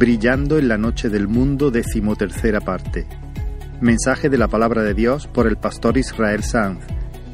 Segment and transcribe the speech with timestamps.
[0.00, 3.06] Brillando en la noche del mundo, decimotercera parte.
[3.82, 6.82] Mensaje de la palabra de Dios por el pastor Israel Sanz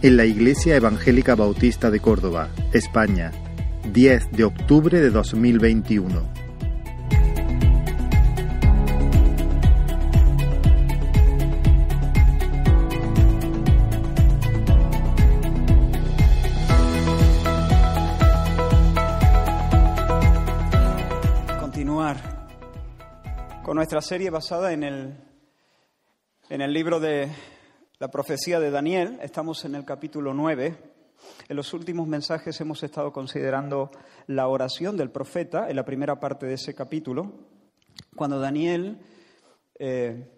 [0.02, 3.30] en la Iglesia Evangélica Bautista de Córdoba, España,
[3.92, 6.35] 10 de octubre de 2021.
[23.86, 25.14] Nuestra serie basada en el,
[26.48, 27.30] en el libro de
[28.00, 29.16] la profecía de Daniel.
[29.22, 30.76] Estamos en el capítulo 9.
[31.48, 33.92] En los últimos mensajes hemos estado considerando
[34.26, 37.32] la oración del profeta en la primera parte de ese capítulo,
[38.16, 38.98] cuando Daniel,
[39.78, 40.32] eh,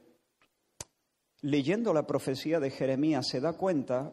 [1.41, 4.13] leyendo la profecía de Jeremías, se da cuenta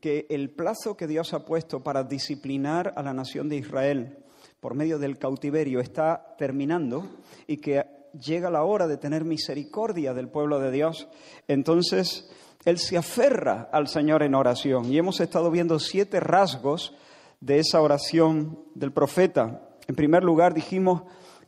[0.00, 4.18] que el plazo que Dios ha puesto para disciplinar a la nación de Israel
[4.58, 7.08] por medio del cautiverio está terminando
[7.46, 11.08] y que llega la hora de tener misericordia del pueblo de Dios,
[11.48, 12.30] entonces
[12.64, 14.92] él se aferra al Señor en oración.
[14.92, 16.94] Y hemos estado viendo siete rasgos
[17.40, 19.68] de esa oración del profeta.
[19.88, 21.02] En primer lugar, dijimos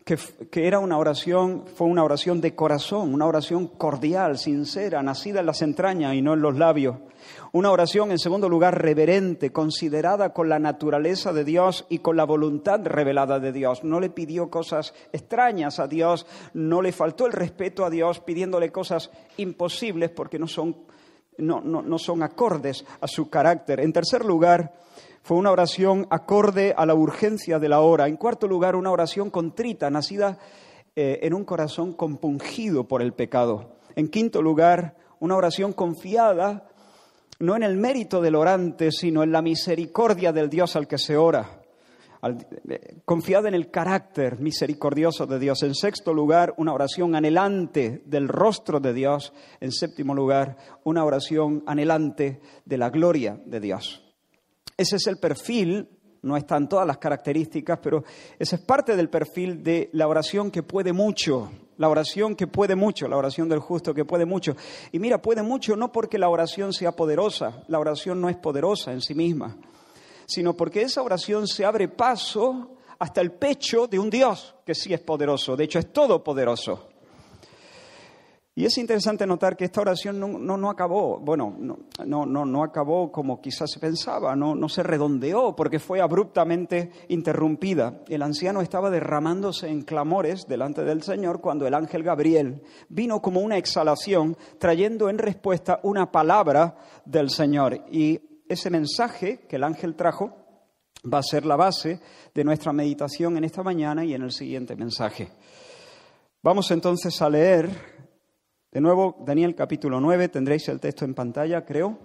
[0.05, 0.19] que,
[0.51, 5.47] que, era una oración, fue una oración de corazón, una oración cordial, sincera, nacida en
[5.47, 6.97] las entrañas y no en los labios.
[7.53, 12.25] Una oración, en segundo lugar, reverente, considerada con la naturaleza de Dios y con la
[12.25, 13.85] voluntad revelada de Dios.
[13.85, 18.73] No le pidió cosas extrañas a Dios, no le faltó el respeto a Dios pidiéndole
[18.73, 20.77] cosas imposibles porque no son,
[21.39, 23.81] no, no, son acordes a su carácter.
[23.81, 24.75] En tercer lugar,
[25.25, 28.09] fue una oración acorde a la urgencia de la hora.
[28.09, 30.39] En cuarto lugar, una oración contrita, nacida
[30.95, 33.79] eh, en un corazón compungido por el pecado.
[33.97, 36.69] En quinto lugar, una oración confiada
[37.39, 41.17] no en el mérito del orante, sino en la misericordia del Dios al que se
[41.17, 41.63] ora.
[42.23, 45.63] Eh, confiada en el carácter misericordioso de Dios.
[45.63, 49.33] En sexto lugar, una oración anhelante del rostro de Dios.
[49.59, 54.04] En séptimo lugar, una oración anhelante de la gloria de Dios.
[54.77, 55.89] Ese es el perfil,
[56.23, 58.03] no están todas las características, pero
[58.39, 62.75] ese es parte del perfil de la oración que puede mucho, la oración que puede
[62.75, 64.57] mucho, la oración del justo que puede mucho.
[64.91, 68.93] Y mira, puede mucho no porque la oración sea poderosa, la oración no es poderosa
[68.93, 69.57] en sí misma,
[70.27, 74.95] sino porque esa oración se abre paso hasta el pecho de un Dios que sí
[74.95, 76.89] es poderoso, de hecho es todopoderoso.
[78.57, 81.77] Y es interesante notar que esta oración no, no, acabó, bueno, no,
[82.25, 88.03] no, no, acabó como quizás se pensaba, no, no se redondeó porque fue abruptamente interrumpida.
[88.07, 93.41] El anciano estaba derramándose en clamores delante del Señor cuando el ángel Gabriel vino como
[93.41, 97.85] una exhalación trayendo en respuesta una palabra del Señor.
[97.91, 100.33] Y ese mensaje que el ángel trajo
[101.13, 102.01] va a ser la base
[102.33, 105.29] de nuestra meditación en esta mañana y en el siguiente mensaje.
[106.41, 107.94] Vamos entonces a leer
[108.75, 111.97] de nuevo, Daniel capítulo 9, tendréis el texto en pantalla, creo.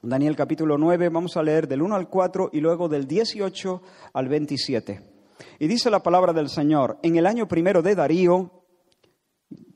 [0.00, 3.82] Daniel capítulo 9, vamos a leer del 1 al 4 y luego del 18
[4.14, 5.02] al 27.
[5.58, 8.64] Y dice la palabra del Señor, en el año primero de Darío,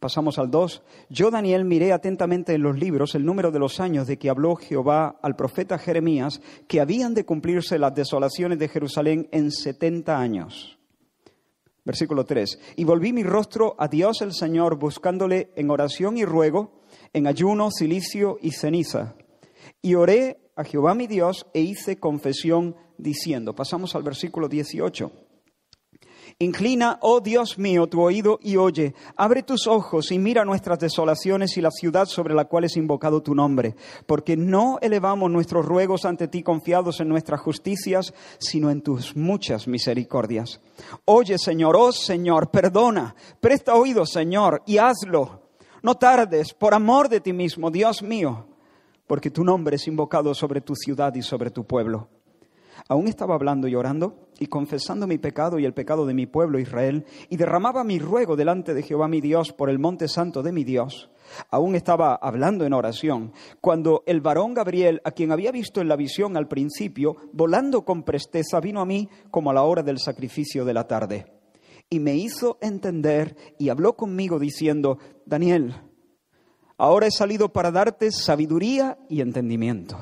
[0.01, 4.07] pasamos al 2, yo Daniel miré atentamente en los libros el número de los años
[4.07, 9.29] de que habló Jehová al profeta Jeremías, que habían de cumplirse las desolaciones de Jerusalén
[9.31, 10.74] en 70 años.
[11.85, 12.59] Versículo 3.
[12.77, 17.71] Y volví mi rostro a Dios el Señor, buscándole en oración y ruego, en ayuno,
[17.71, 19.17] cilicio y ceniza.
[19.83, 23.55] Y oré a Jehová mi Dios e hice confesión diciendo.
[23.55, 25.24] Pasamos al versículo 18.
[26.39, 28.95] Inclina, oh Dios mío, tu oído y oye.
[29.17, 33.23] Abre tus ojos y mira nuestras desolaciones y la ciudad sobre la cual es invocado
[33.23, 33.77] tu nombre.
[34.07, 39.69] Porque no elevamos nuestros ruegos ante ti confiados en nuestras justicias, sino en tus muchas
[39.69, 40.61] misericordias.
[41.05, 43.15] Oye, Señor, oh Señor, perdona.
[43.41, 45.43] Presta oído, Señor, y hazlo.
[45.83, 48.47] No tardes, por amor de ti mismo, Dios mío,
[49.07, 52.09] porque tu nombre es invocado sobre tu ciudad y sobre tu pueblo.
[52.89, 56.59] Aún estaba hablando y orando y confesando mi pecado y el pecado de mi pueblo
[56.59, 60.53] Israel, y derramaba mi ruego delante de Jehová mi Dios por el monte santo de
[60.53, 61.11] mi Dios.
[61.51, 65.97] Aún estaba hablando en oración, cuando el varón Gabriel, a quien había visto en la
[65.97, 70.65] visión al principio, volando con presteza, vino a mí como a la hora del sacrificio
[70.65, 71.27] de la tarde.
[71.91, 75.75] Y me hizo entender y habló conmigo diciendo, Daniel,
[76.77, 79.99] ahora he salido para darte sabiduría y entendimiento.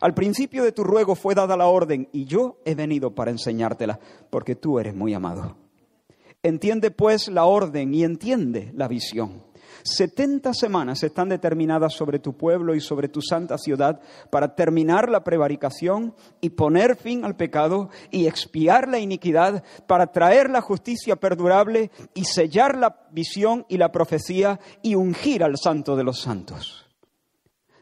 [0.00, 3.98] Al principio de tu ruego fue dada la orden y yo he venido para enseñártela,
[4.30, 5.56] porque tú eres muy amado.
[6.42, 9.42] Entiende pues la orden y entiende la visión.
[9.82, 14.00] Setenta semanas están determinadas sobre tu pueblo y sobre tu santa ciudad
[14.30, 20.50] para terminar la prevaricación y poner fin al pecado y expiar la iniquidad, para traer
[20.50, 26.04] la justicia perdurable y sellar la visión y la profecía y ungir al santo de
[26.04, 26.85] los santos.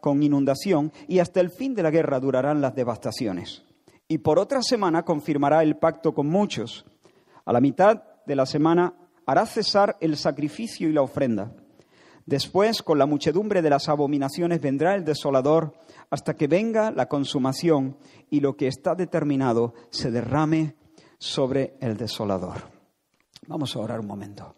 [0.00, 3.64] con inundación y hasta el fin de la guerra durarán las devastaciones.
[4.08, 6.84] Y por otra semana confirmará el pacto con muchos.
[7.44, 8.94] A la mitad de la semana
[9.26, 11.52] hará cesar el sacrificio y la ofrenda.
[12.24, 15.74] Después, con la muchedumbre de las abominaciones, vendrá el desolador
[16.10, 17.96] hasta que venga la consumación
[18.30, 20.74] y lo que está determinado se derrame
[21.18, 22.68] sobre el desolador.
[23.46, 24.54] Vamos a orar un momento.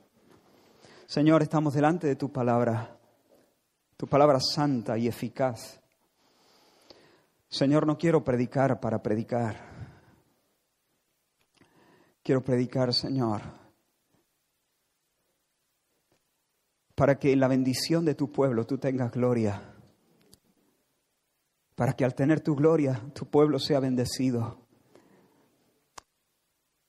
[1.06, 2.97] Señor, estamos delante de tu palabra
[3.98, 5.80] tu palabra santa y eficaz.
[7.48, 9.56] Señor, no quiero predicar para predicar.
[12.22, 13.42] Quiero predicar, Señor,
[16.94, 19.74] para que en la bendición de tu pueblo tú tengas gloria.
[21.74, 24.64] Para que al tener tu gloria tu pueblo sea bendecido.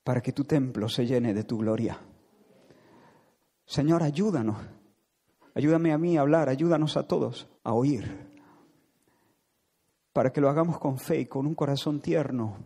[0.03, 1.99] Para que tu templo se llene de tu gloria.
[3.65, 4.78] Señor, ayúdanos
[5.59, 8.31] Ayúdame a mí a hablar, ayúdanos a todos a oír,
[10.13, 12.59] para que lo hagamos con fe y con un corazón tierno.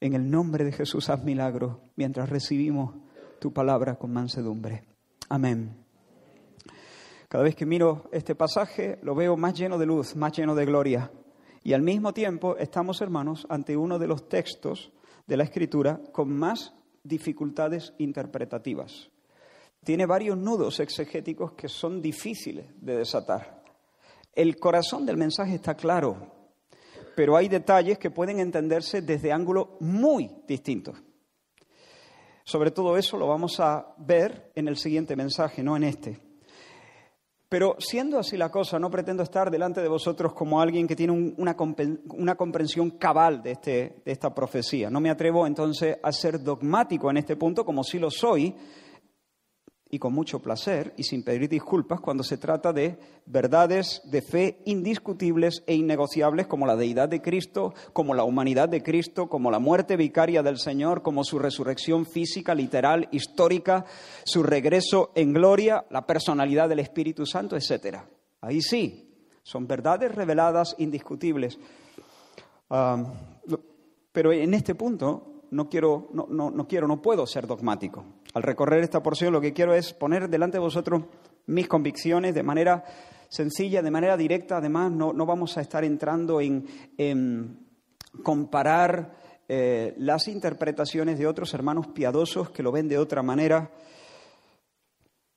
[0.00, 2.92] En el nombre de Jesús haz milagro mientras recibimos
[3.38, 4.82] tu palabra con mansedumbre.
[5.28, 5.76] Amén.
[7.28, 10.66] Cada vez que miro este pasaje lo veo más lleno de luz, más lleno de
[10.66, 11.12] gloria.
[11.62, 14.90] Y al mismo tiempo estamos, hermanos, ante uno de los textos
[15.28, 16.74] de la Escritura con más
[17.04, 19.13] dificultades interpretativas
[19.84, 23.62] tiene varios nudos exegéticos que son difíciles de desatar.
[24.34, 26.32] El corazón del mensaje está claro,
[27.14, 30.96] pero hay detalles que pueden entenderse desde ángulos muy distintos.
[32.42, 36.20] Sobre todo eso lo vamos a ver en el siguiente mensaje, no en este.
[37.48, 41.12] Pero siendo así la cosa, no pretendo estar delante de vosotros como alguien que tiene
[41.36, 44.90] una, comprensión cabal de, este, de esta profecía.
[44.90, 48.54] No me atrevo entonces a ser dogmático en este punto, como sí lo soy,
[49.94, 54.58] y con mucho placer y sin pedir disculpas cuando se trata de verdades de fe
[54.64, 59.60] indiscutibles e innegociables como la deidad de Cristo, como la humanidad de Cristo, como la
[59.60, 63.84] muerte vicaria del Señor, como su resurrección física, literal, histórica,
[64.24, 67.98] su regreso en gloria, la personalidad del Espíritu Santo, etc.
[68.40, 69.14] Ahí sí,
[69.44, 71.56] son verdades reveladas indiscutibles.
[74.10, 78.04] Pero en este punto no quiero, no, no quiero, no puedo ser dogmático.
[78.34, 81.04] Al recorrer esta porción lo que quiero es poner delante de vosotros
[81.46, 82.84] mis convicciones de manera
[83.28, 84.56] sencilla, de manera directa.
[84.56, 87.58] Además, no, vamos a estar entrando en,
[88.22, 89.16] comparar
[89.48, 93.70] eh, las interpretaciones de otros hermanos piadosos que lo ven de otra manera,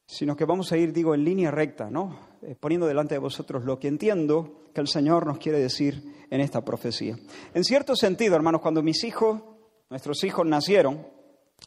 [0.08, 2.18] sino que vamos a ir, digo, en línea recta, ¿no?
[2.42, 6.42] Eh, poniendo delante de vosotros lo que entiendo que el Señor nos quiere decir en
[6.42, 7.16] esta profecía.
[7.54, 9.42] En cierto sentido, hermanos, cuando mis hijos,
[9.90, 11.17] nuestros hijos nacieron,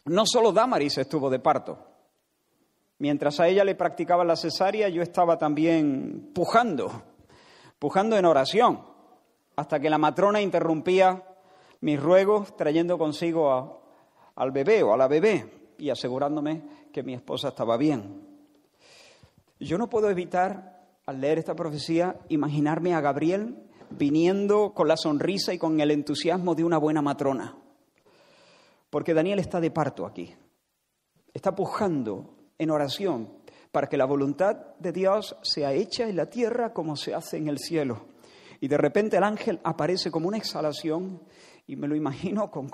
[0.04, 1.78] no solo Damaris estuvo de parto.
[2.98, 7.02] Mientras a ella le practicaba la cesárea, yo estaba también pujando,
[7.78, 8.82] pujando en oración,
[9.56, 11.24] hasta que la matrona interrumpía
[11.80, 13.82] mis ruegos trayendo consigo
[14.34, 18.26] al bebé o a la bebé y asegurándome que mi esposa estaba bien.
[19.58, 25.52] Yo no puedo evitar, al leer esta profecía, imaginarme a Gabriel viniendo con la sonrisa
[25.52, 27.56] y con el entusiasmo de una buena matrona.
[28.90, 30.34] Porque Daniel está de parto aquí.
[31.32, 33.40] Está pujando en oración
[33.72, 37.48] para que la voluntad de Dios sea hecha en la tierra como se hace en
[37.48, 38.06] el cielo.
[38.60, 41.22] Y de repente el ángel aparece como una exhalación
[41.66, 42.68] y me lo imagino con,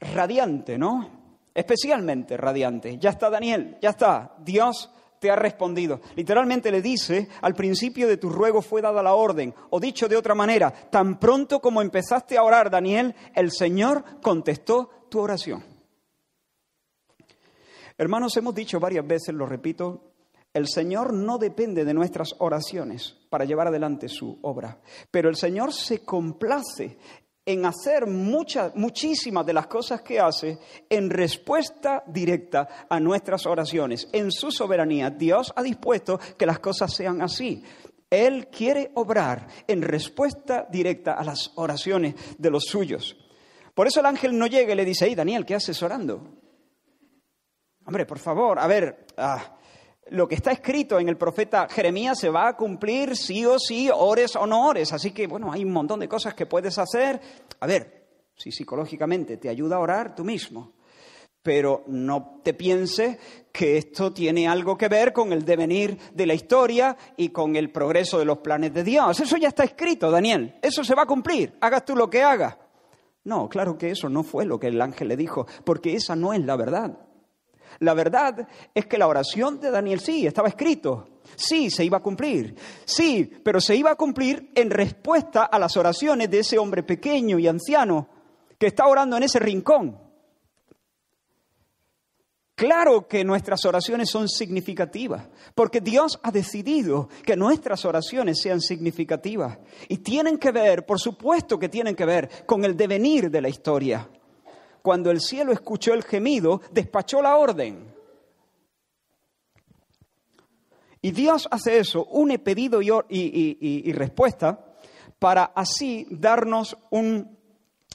[0.00, 1.28] radiante, ¿no?
[1.52, 2.98] Especialmente radiante.
[2.98, 4.36] Ya está Daniel, ya está.
[4.38, 6.00] Dios te ha respondido.
[6.16, 10.16] Literalmente le dice, al principio de tu ruego fue dada la orden, o dicho de
[10.16, 15.64] otra manera, tan pronto como empezaste a orar, Daniel, el Señor contestó tu oración.
[17.96, 20.12] Hermanos, hemos dicho varias veces, lo repito,
[20.54, 24.78] el Señor no depende de nuestras oraciones para llevar adelante su obra,
[25.10, 26.96] pero el Señor se complace
[27.48, 34.06] en hacer muchas, muchísimas de las cosas que hace en respuesta directa a nuestras oraciones.
[34.12, 37.64] En su soberanía, Dios ha dispuesto que las cosas sean así.
[38.10, 43.16] Él quiere obrar en respuesta directa a las oraciones de los suyos.
[43.74, 46.22] Por eso el ángel no llega y le dice, hey Daniel, ¿qué haces orando?
[47.86, 49.56] Hombre, por favor, a ver, ah,
[50.10, 53.90] lo que está escrito en el profeta Jeremías se va a cumplir sí o sí,
[53.92, 54.92] ores o no ores.
[54.92, 57.20] Así que, bueno, hay un montón de cosas que puedes hacer.
[57.60, 60.72] A ver, si psicológicamente te ayuda a orar tú mismo.
[61.42, 63.16] Pero no te pienses
[63.52, 67.70] que esto tiene algo que ver con el devenir de la historia y con el
[67.70, 69.20] progreso de los planes de Dios.
[69.20, 70.56] Eso ya está escrito, Daniel.
[70.60, 71.56] Eso se va a cumplir.
[71.60, 72.56] Hagas tú lo que hagas.
[73.24, 76.32] No, claro que eso no fue lo que el ángel le dijo, porque esa no
[76.32, 76.98] es la verdad.
[77.80, 81.20] La verdad es que la oración de Daniel sí, estaba escrito.
[81.36, 82.56] Sí, se iba a cumplir.
[82.84, 87.38] Sí, pero se iba a cumplir en respuesta a las oraciones de ese hombre pequeño
[87.38, 88.08] y anciano
[88.58, 90.08] que está orando en ese rincón.
[92.56, 99.58] Claro que nuestras oraciones son significativas, porque Dios ha decidido que nuestras oraciones sean significativas
[99.88, 103.48] y tienen que ver, por supuesto que tienen que ver con el devenir de la
[103.48, 104.10] historia
[104.82, 107.94] cuando el cielo escuchó el gemido, despachó la orden.
[111.00, 114.64] Y Dios hace eso, une pedido y, respuesta,
[115.18, 117.38] para así darnos, un,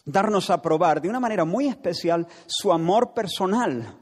[0.05, 3.99] darnos a probar de una manera muy especial su amor personal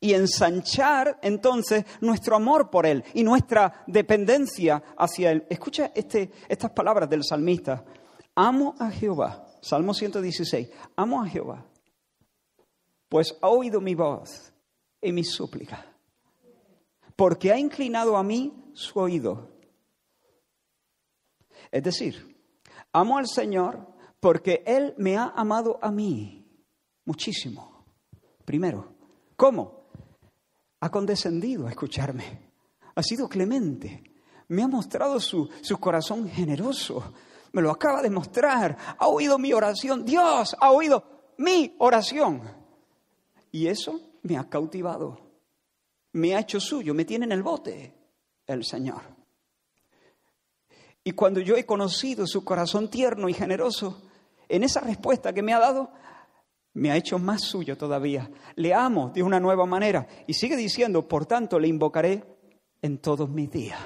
[0.00, 5.46] y ensanchar entonces nuestro amor por Él y nuestra dependencia hacia Él.
[5.50, 7.84] Escucha este, estas palabras del salmista.
[8.34, 9.46] Amo a Jehová.
[9.60, 10.70] Salmo 116.
[10.96, 11.69] Amo a Jehová
[13.10, 14.54] pues ha oído mi voz
[15.02, 15.84] y mi súplica,
[17.16, 19.50] porque ha inclinado a mí su oído.
[21.72, 22.40] Es decir,
[22.92, 23.84] amo al Señor
[24.20, 26.46] porque Él me ha amado a mí
[27.04, 27.84] muchísimo.
[28.44, 28.94] Primero,
[29.36, 29.88] ¿cómo?
[30.78, 32.52] Ha condescendido a escucharme,
[32.94, 34.04] ha sido clemente,
[34.48, 37.12] me ha mostrado su, su corazón generoso,
[37.52, 42.59] me lo acaba de mostrar, ha oído mi oración, Dios ha oído mi oración.
[43.52, 45.18] Y eso me ha cautivado,
[46.12, 47.94] me ha hecho suyo, me tiene en el bote
[48.46, 49.02] el Señor.
[51.02, 54.02] Y cuando yo he conocido su corazón tierno y generoso,
[54.48, 55.90] en esa respuesta que me ha dado,
[56.74, 58.30] me ha hecho más suyo todavía.
[58.56, 60.06] Le amo de una nueva manera.
[60.26, 62.22] Y sigue diciendo, por tanto, le invocaré
[62.82, 63.80] en todos mis días.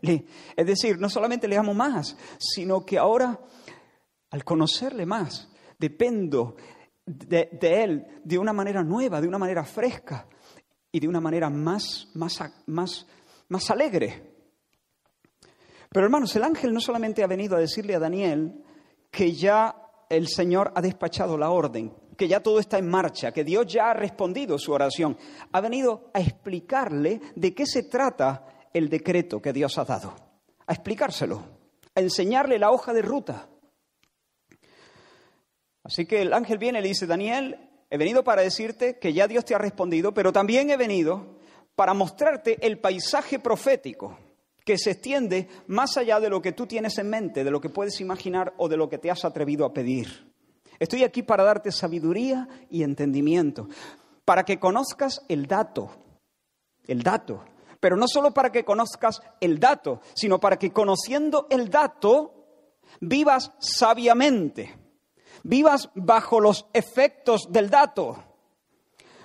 [0.00, 3.38] Es decir, no solamente le amo más, sino que ahora,
[4.30, 6.56] al conocerle más, dependo
[7.06, 10.26] de, Él de una manera nueva, de una manera fresca
[10.90, 13.06] y de una manera más, más, más,
[13.48, 14.32] más alegre.
[15.90, 18.64] Pero hermanos, el ángel no solamente ha venido a decirle a Daniel
[19.10, 19.76] que ya
[20.08, 23.90] el Señor ha despachado la orden, que ya todo está en marcha, que Dios ya
[23.90, 25.16] ha respondido su oración.
[25.52, 30.14] Ha venido a explicarle de qué se trata el decreto que Dios ha dado,
[30.66, 31.42] a explicárselo,
[31.94, 33.48] a enseñarle la hoja de ruta.
[35.84, 37.58] Así que el ángel viene y le dice, Daniel,
[37.90, 41.38] he venido para decirte que ya Dios te ha respondido, pero también he venido
[41.74, 44.18] para mostrarte el paisaje profético
[44.64, 47.68] que se extiende más allá de lo que tú tienes en mente, de lo que
[47.68, 50.32] puedes imaginar o de lo que te has atrevido a pedir.
[50.78, 53.68] Estoy aquí para darte sabiduría y entendimiento,
[54.24, 55.90] para que conozcas el dato,
[56.86, 57.44] el dato,
[57.80, 62.34] pero no solo para que conozcas el dato, sino para que conociendo el dato
[63.00, 64.81] vivas sabiamente
[65.42, 68.22] vivas bajo los efectos del dato,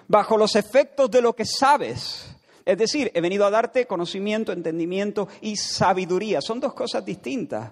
[0.08, 2.36] bajo los efectos de lo que sabes.
[2.66, 6.42] Es decir, he venido a darte conocimiento, entendimiento y sabiduría.
[6.42, 7.72] Son dos cosas distintas.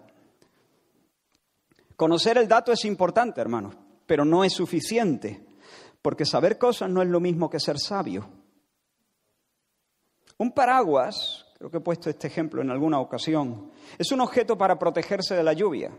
[1.95, 3.75] Conocer el dato es importante, hermanos,
[4.05, 5.45] pero no es suficiente,
[6.01, 8.29] porque saber cosas no es lo mismo que ser sabio.
[10.37, 14.77] Un paraguas, creo que he puesto este ejemplo en alguna ocasión, es un objeto para
[14.77, 15.91] protegerse de la lluvia.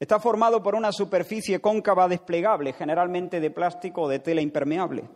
[0.00, 5.08] Está formado por una superficie cóncava desplegable, generalmente de plástico o de tela impermeable.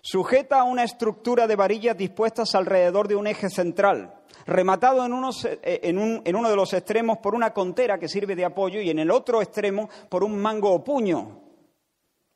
[0.00, 4.14] Sujeta a una estructura de varillas dispuestas alrededor de un eje central,
[4.46, 5.12] rematado en,
[5.62, 9.00] eh, en, uno de los extremos por una contera que sirve de apoyo y en
[9.00, 11.42] el otro extremo por un mango o puño.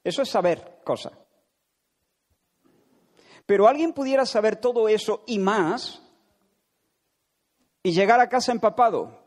[0.04, 1.12] Eso es saber cosas.
[3.46, 6.02] Pero alguien pudiera saber todo eso y más
[7.82, 9.19] y llegar a casa empapado,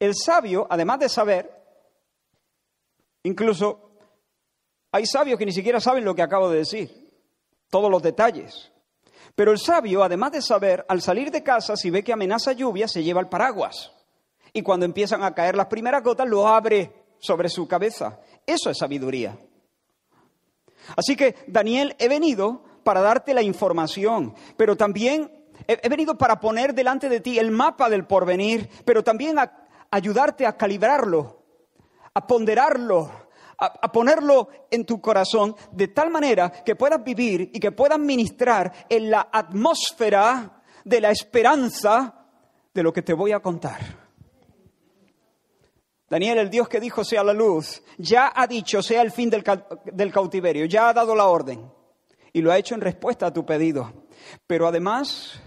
[0.00, 1.50] el sabio, además de saber,
[3.22, 3.92] incluso
[4.90, 7.12] hay sabios que ni siquiera saben lo que acabo de decir,
[7.68, 8.72] todos los detalles.
[9.36, 12.88] Pero el sabio, además de saber, al salir de casa, si ve que amenaza lluvia,
[12.88, 13.92] se lleva el paraguas.
[14.52, 18.18] Y cuando empiezan a caer las primeras gotas, lo abre sobre su cabeza.
[18.44, 19.38] Eso es sabiduría.
[20.96, 26.74] Así que, Daniel, he venido para darte la información, pero también He, venido para poner
[26.74, 29.36] delante de ti el mapa del porvenir, pero también
[29.90, 31.42] ayudarte a calibrarlo,
[32.14, 33.10] a ponderarlo,
[33.58, 38.86] a, ponerlo en tu corazón de tal manera que puedas vivir y que puedas ministrar
[38.88, 42.26] en la atmósfera de la esperanza
[42.72, 44.10] de lo que te voy a contar.
[46.08, 49.44] Daniel, el Dios que dijo sea la luz, ya ha dicho sea el fin del,
[49.84, 51.70] del cautiverio, ya ha dado la orden
[52.32, 53.92] y lo ha hecho en respuesta a tu pedido.
[54.46, 55.40] Pero además,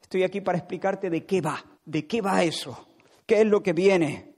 [0.00, 2.87] estoy aquí para explicarte de qué va, de qué va eso,
[3.28, 4.34] qué es lo que viene.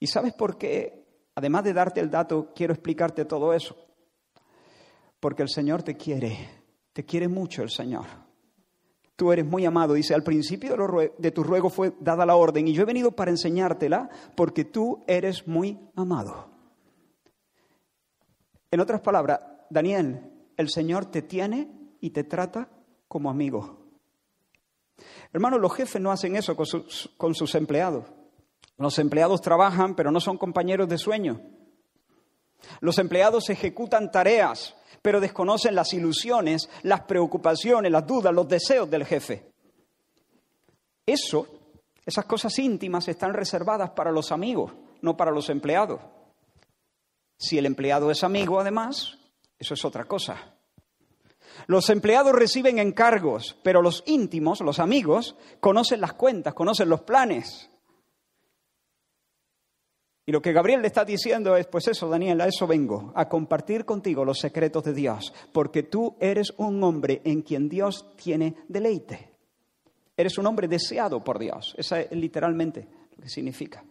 [0.00, 3.76] ¿Y sabes por qué Además de darte el dato, quiero explicarte todo eso.
[5.20, 6.48] Porque el Señor te quiere,
[6.94, 8.06] te quiere mucho el Señor.
[9.16, 9.94] Tú eres muy amado.
[9.94, 10.76] Dice, al principio
[11.18, 15.04] de, tu ruego fue dada la orden y yo he venido para enseñártela porque tú
[15.06, 16.50] eres muy amado.
[18.70, 22.70] En otras palabras, Daniel, el Señor te tiene y te trata
[23.08, 23.85] como amigo.
[25.32, 28.04] Hermanos, los jefes no hacen eso con sus empleados.
[28.78, 31.40] Los empleados trabajan, pero no son compañeros de sueño.
[32.80, 39.04] Los empleados ejecutan tareas, pero desconocen las ilusiones, las preocupaciones, las dudas, los deseos del
[39.04, 39.52] jefe.
[41.06, 41.46] Eso,
[42.04, 46.00] esas cosas íntimas están reservadas para los amigos, no para los empleados.
[47.38, 49.18] Si el empleado es amigo, además,
[49.58, 50.55] eso es otra cosa.
[51.66, 57.70] Los empleados reciben encargos, pero los íntimos, los amigos, conocen las cuentas, conocen los planes.
[60.28, 63.28] Y lo que Gabriel le está diciendo es, pues eso, Daniel, a eso vengo, a
[63.28, 68.56] compartir contigo los secretos de Dios, porque tú eres un hombre en quien Dios tiene
[68.66, 69.30] deleite.
[70.16, 71.74] Eres un hombre deseado por Dios.
[71.78, 73.84] Esa es literalmente lo que significa.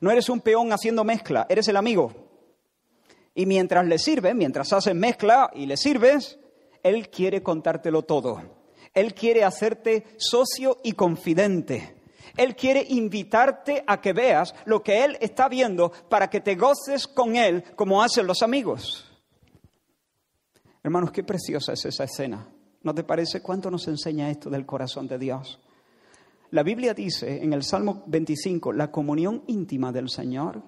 [0.00, 2.29] No eres un peón haciendo mezcla, eres el amigo.
[3.34, 6.38] Y mientras le sirves, mientras haces mezcla y le sirves,
[6.82, 8.42] Él quiere contártelo todo.
[8.92, 11.96] Él quiere hacerte socio y confidente.
[12.36, 17.06] Él quiere invitarte a que veas lo que Él está viendo para que te goces
[17.06, 19.06] con Él como hacen los amigos.
[20.82, 22.48] Hermanos, qué preciosa es esa escena.
[22.82, 25.60] ¿No te parece cuánto nos enseña esto del corazón de Dios?
[26.50, 30.62] La Biblia dice en el Salmo 25, la comunión íntima del Señor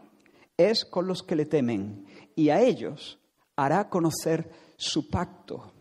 [0.70, 3.18] es con los que le temen y a ellos
[3.57, 5.72] hará conocer su pacto.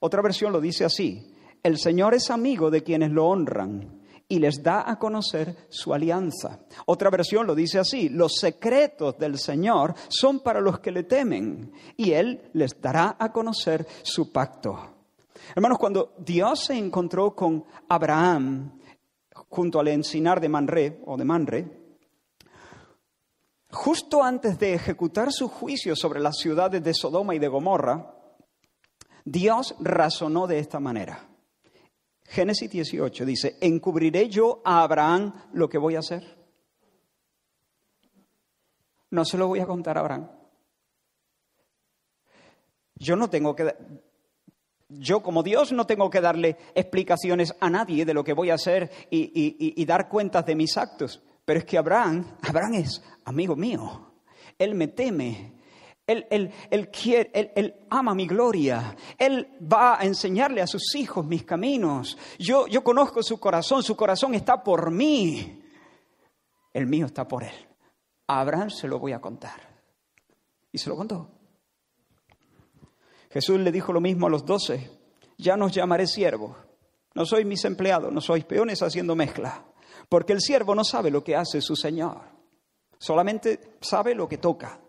[0.00, 4.62] Otra versión lo dice así, el Señor es amigo de quienes lo honran y les
[4.62, 6.60] da a conocer su alianza.
[6.86, 11.72] Otra versión lo dice así, los secretos del Señor son para los que le temen
[11.96, 14.94] y Él les dará a conocer su pacto.
[15.54, 18.78] Hermanos, cuando Dios se encontró con Abraham
[19.48, 21.83] junto al encinar de Manre o de Manre,
[23.74, 28.14] justo antes de ejecutar su juicio sobre las ciudades de Sodoma y de Gomorra,
[29.24, 31.28] Dios razonó de esta manera.
[32.24, 36.24] Génesis 18 dice, ¿encubriré yo a Abraham lo que voy a hacer?
[39.10, 40.30] No se lo voy a contar a Abraham.
[42.96, 43.74] Yo no tengo que,
[44.88, 48.54] yo como Dios no tengo que darle explicaciones a nadie de lo que voy a
[48.54, 51.22] hacer y, dar cuentas de mis actos.
[51.44, 54.12] Pero es que Abraham, Abraham es amigo mío.
[54.58, 55.54] Él me teme,
[56.06, 58.94] él, quiere, él, ama mi gloria.
[59.18, 62.18] Él va a enseñarle a sus hijos mis caminos.
[62.38, 65.62] Yo, yo conozco su corazón, su corazón está por mí.
[66.72, 67.54] El mío está por él.
[68.26, 69.74] A Abraham se lo voy a contar.
[70.72, 71.30] Y se lo contó.
[73.30, 74.90] Jesús le dijo lo mismo a los doce.
[75.38, 76.56] Ya nos llamaré siervos.
[77.14, 79.64] No sois mis empleados, no sois peones haciendo mezcla.
[80.08, 82.20] Porque el siervo no sabe lo que hace su Señor.
[82.98, 84.80] Solamente sabe lo que toca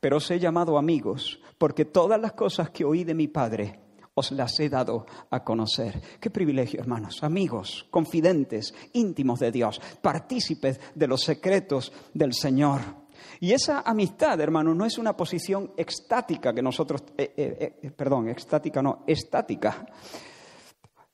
[0.00, 3.80] pero os he llamado amigos, porque todas las cosas que oí de mi Padre
[4.14, 6.00] os las he dado a conocer.
[6.20, 12.80] Qué privilegio, hermanos, amigos, confidentes, íntimos de Dios, partícipes de los secretos del Señor.
[13.40, 18.28] Y esa amistad, hermanos, no es una posición extática que nosotros, eh, eh, eh, perdón,
[18.28, 19.86] extática no, estática.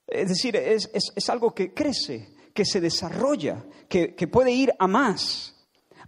[0.06, 0.88] Es decir, es,
[1.28, 5.54] algo que crece, que se desarrolla, que, que puede ir a más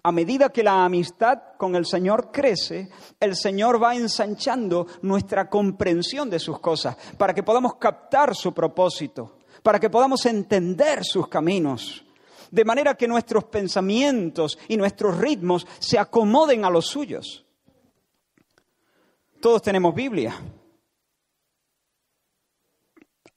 [0.06, 6.30] a medida que la amistad con el Señor crece, el Señor va ensanchando nuestra comprensión
[6.30, 12.04] de sus cosas, para que podamos captar su propósito, para que podamos entender sus caminos,
[12.52, 17.44] de manera que nuestros pensamientos y nuestros ritmos se acomoden a los suyos.
[19.40, 20.40] Todos tenemos Biblia.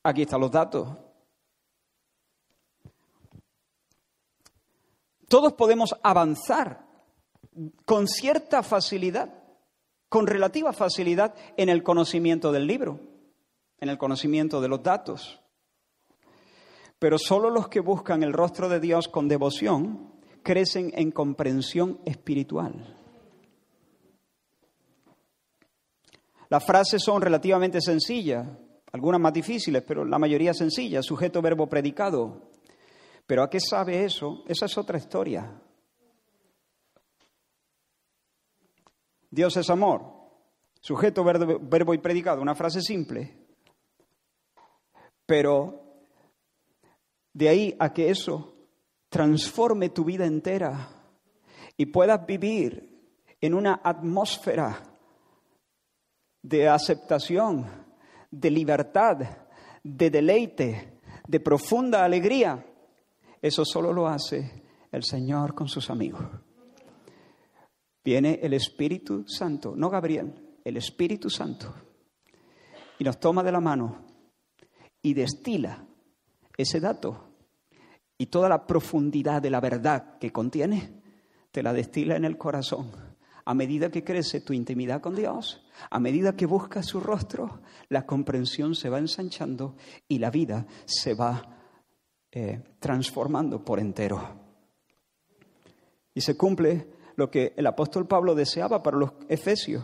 [0.04, 0.88] Aquí están los datos.
[5.28, 6.86] Todos podemos avanzar
[7.86, 9.40] con cierta facilidad
[10.10, 13.00] con relativa facilidad en el conocimiento del libro,
[13.80, 15.40] en el conocimiento de los datos.
[16.98, 20.12] Pero solo los que buscan el rostro de Dios con devoción
[20.44, 22.96] crecen en comprensión espiritual.
[26.50, 28.48] Las frases son relativamente sencillas,
[28.92, 32.50] algunas más difíciles, pero la mayoría sencillas, sujeto, verbo, predicado.
[33.26, 34.44] Pero ¿a qué sabe eso?
[34.48, 35.62] Esa es otra historia.
[39.30, 40.20] Dios es amor.
[40.82, 43.38] Sujeto, verbo, y predicado, una frase simple.
[45.26, 45.84] Pero
[47.34, 48.56] de ahí a que eso
[49.10, 50.90] transforme tu vida entera
[51.78, 52.90] y puedas vivir
[53.42, 54.82] en una atmósfera
[56.42, 57.89] de aceptación,
[58.32, 59.18] de libertad,
[59.84, 62.66] de deleite, de profunda alegría,
[63.42, 66.22] eso solo lo hace el Señor con sus amigos.
[68.04, 71.74] Viene el Espíritu Santo, no Gabriel, el Espíritu Santo,
[72.98, 74.06] y nos toma de la mano
[75.02, 75.86] y destila
[76.58, 77.30] ese dato
[78.18, 81.02] y toda la profundidad de la verdad que contiene,
[81.52, 83.09] te la destila en el corazón.
[83.50, 88.06] A medida que crece tu intimidad con Dios, a medida que buscas su rostro, la
[88.06, 89.76] comprensión se va ensanchando
[90.08, 91.58] y la vida se va
[92.32, 94.22] eh, transformando por entero.
[96.14, 99.84] Y se cumple lo que el apóstol Pablo deseaba para los efesios,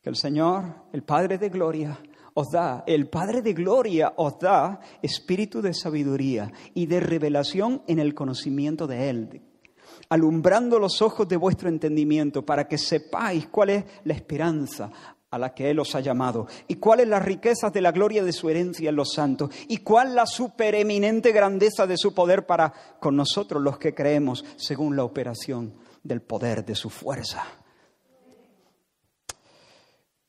[0.00, 2.00] que el Señor, el Padre de Gloria,
[2.34, 7.98] os da, el Padre de Gloria os da espíritu de sabiduría y de revelación en
[7.98, 9.42] el conocimiento de Él,
[10.08, 14.90] alumbrando los ojos de vuestro entendimiento para que sepáis cuál es la esperanza
[15.30, 18.32] a la que Él os ha llamado, y cuáles las riquezas de la gloria de
[18.32, 23.14] su herencia en los santos, y cuál la supereminente grandeza de su poder para con
[23.14, 27.44] nosotros los que creemos, según la operación del poder de su fuerza.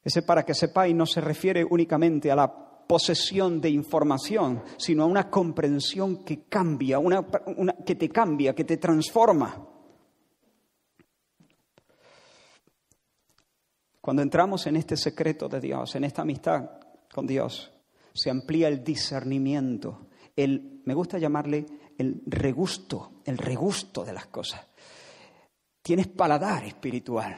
[0.04, 5.06] Ese para que sepáis no se refiere únicamente a la posesión de información, sino a
[5.06, 7.24] una comprensión que cambia, una,
[7.86, 9.64] que te cambia, que te transforma.
[14.02, 16.68] Cuando entramos en este secreto de Dios, en esta amistad
[17.14, 17.72] con Dios,
[18.12, 24.66] se amplía el discernimiento, el, me gusta llamarle el regusto, el regusto de las cosas.
[25.84, 27.38] Tienes paladar espiritual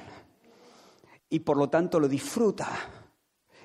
[1.29, 3.00] y por lo tanto lo disfruta.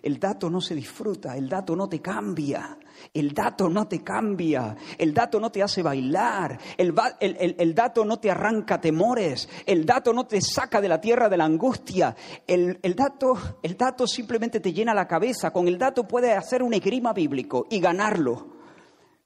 [0.07, 2.79] El dato no se disfruta, el dato no te cambia,
[3.13, 8.31] el dato no te cambia, el dato no te hace bailar, el, dato no te
[8.31, 12.15] arranca temores, el dato no te saca de la tierra de la angustia,
[12.47, 16.75] el, dato, el dato simplemente te llena la cabeza, con el dato puedes hacer un
[16.75, 18.55] esgrima bíblico y ganarlo.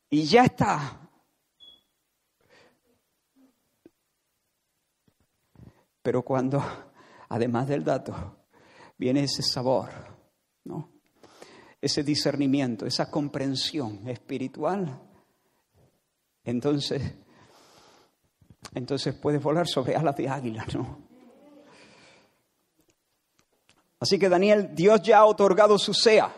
[0.08, 1.10] Y ya está,
[6.00, 6.64] Pero cuando,
[7.28, 8.38] además del dato,
[8.96, 10.09] viene ese sabor,
[10.64, 11.00] ¿no?
[11.80, 15.00] ese discernimiento, esa comprensión espiritual,
[16.44, 17.02] entonces,
[18.74, 21.08] entonces puedes volar sobre alas de águila, ¿no?
[23.98, 26.34] Así que Daniel, Dios ya ha otorgado su sea.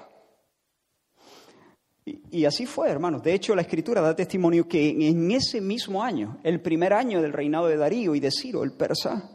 [2.05, 3.23] Y, y, así fue, hermanos.
[3.23, 7.33] De hecho, la escritura da testimonio que en ese mismo año, el primer año del
[7.33, 9.31] reinado de Darío y de Ciro, el persa,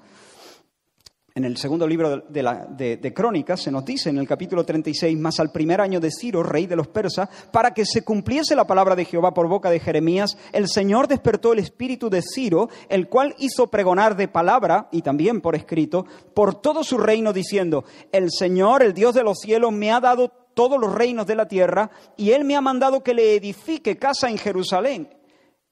[1.38, 5.52] en el segundo libro de, Crónicas se nos dice en el capítulo 36, más al
[5.52, 9.06] primer año de Ciro, rey de los persas, para que se cumpliese la palabra de
[9.06, 13.68] Jehová por boca de Jeremías, el Señor despertó el espíritu de Ciro, el cual hizo
[13.68, 18.96] pregonar de palabra y también por escrito por todo su reino diciendo, el Señor, el
[18.96, 22.46] Dios de los cielos, me ha dado todos los reinos de la tierra y él
[22.46, 25.08] me ha mandado que le edifique casa en Jerusalén.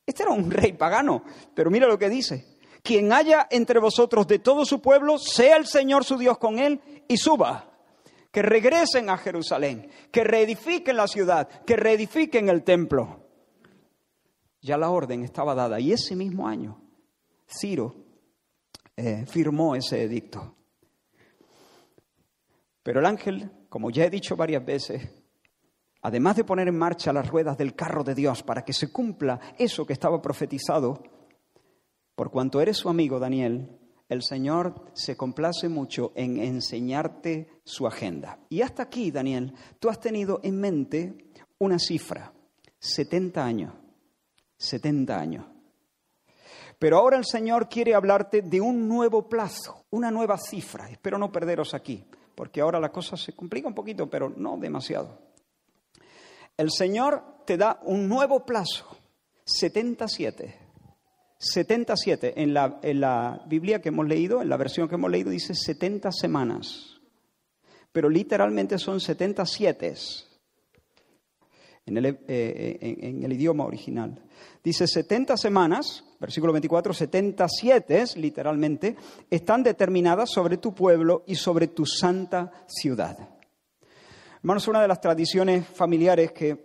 [0.06, 1.24] Este era un rey pagano,
[1.56, 2.55] pero mira lo que dice
[2.86, 6.80] quien haya entre vosotros de todo su pueblo, sea el Señor su Dios con él
[7.08, 7.72] y suba.
[8.32, 13.22] Que regresen a Jerusalén, que reedifiquen la ciudad, que reedifiquen el templo.
[14.62, 16.80] Ya la orden estaba dada y ese mismo año
[17.48, 17.96] Ciro
[18.96, 20.56] eh, firmó ese edicto.
[22.84, 25.10] Pero el ángel, como ya he dicho varias veces,
[26.02, 29.40] además de poner en marcha las ruedas del carro de Dios para que se cumpla
[29.58, 31.02] eso que estaba profetizado,
[32.16, 38.40] por cuanto eres su amigo, Daniel, el Señor se complace mucho en enseñarte su agenda.
[38.50, 42.32] Y hasta aquí, Daniel, tú has tenido en mente una cifra,
[42.80, 43.74] 70 años,
[44.58, 45.46] 70 años.
[46.78, 50.90] Pero ahora el Señor quiere hablarte de un nuevo plazo, una nueva cifra.
[50.90, 55.18] Espero no perderos aquí, porque ahora la cosa se complica un poquito, pero no demasiado.
[56.58, 58.86] El Señor te da un nuevo plazo,
[59.46, 60.65] 77.
[61.38, 62.42] 77.
[62.42, 65.54] En la, en la Biblia que hemos leído, en la versión que hemos leído, dice
[65.54, 66.92] 70 semanas.
[67.92, 69.96] pero literalmente son 77
[71.86, 74.22] en el, eh, eh, en el idioma original.
[74.64, 78.96] Dice 70 semanas, versículo 24, 77 literalmente,
[79.30, 83.18] están determinadas sobre tu pueblo y sobre tu santa ciudad.
[84.40, 86.65] Hermanos, una de las tradiciones familiares que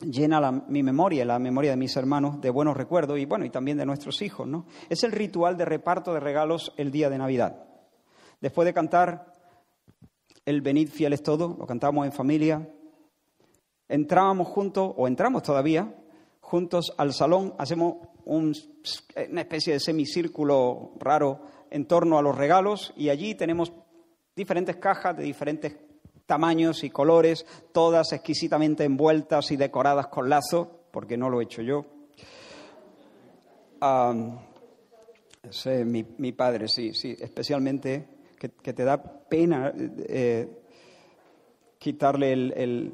[0.00, 3.78] llena mi memoria, la memoria de mis hermanos, de buenos recuerdos y bueno, y también
[3.78, 4.66] de nuestros hijos, ¿no?
[4.88, 7.64] Es el ritual de reparto de regalos el día de Navidad.
[8.40, 9.32] Después de cantar
[10.44, 12.68] el Venid fieles todo, lo cantamos en familia,
[13.88, 15.94] entrábamos juntos, o entramos todavía,
[16.40, 23.08] juntos al salón, hacemos una especie de semicírculo raro en torno a los regalos y
[23.08, 23.72] allí tenemos
[24.36, 25.76] diferentes cajas de diferentes
[26.28, 31.62] tamaños y colores, todas exquisitamente envueltas y decoradas con lazo, porque no lo he hecho
[31.62, 31.86] yo.
[35.86, 40.48] mi, padre, sí, sí, especialmente que, te da pena eh,
[41.78, 42.92] quitarle el,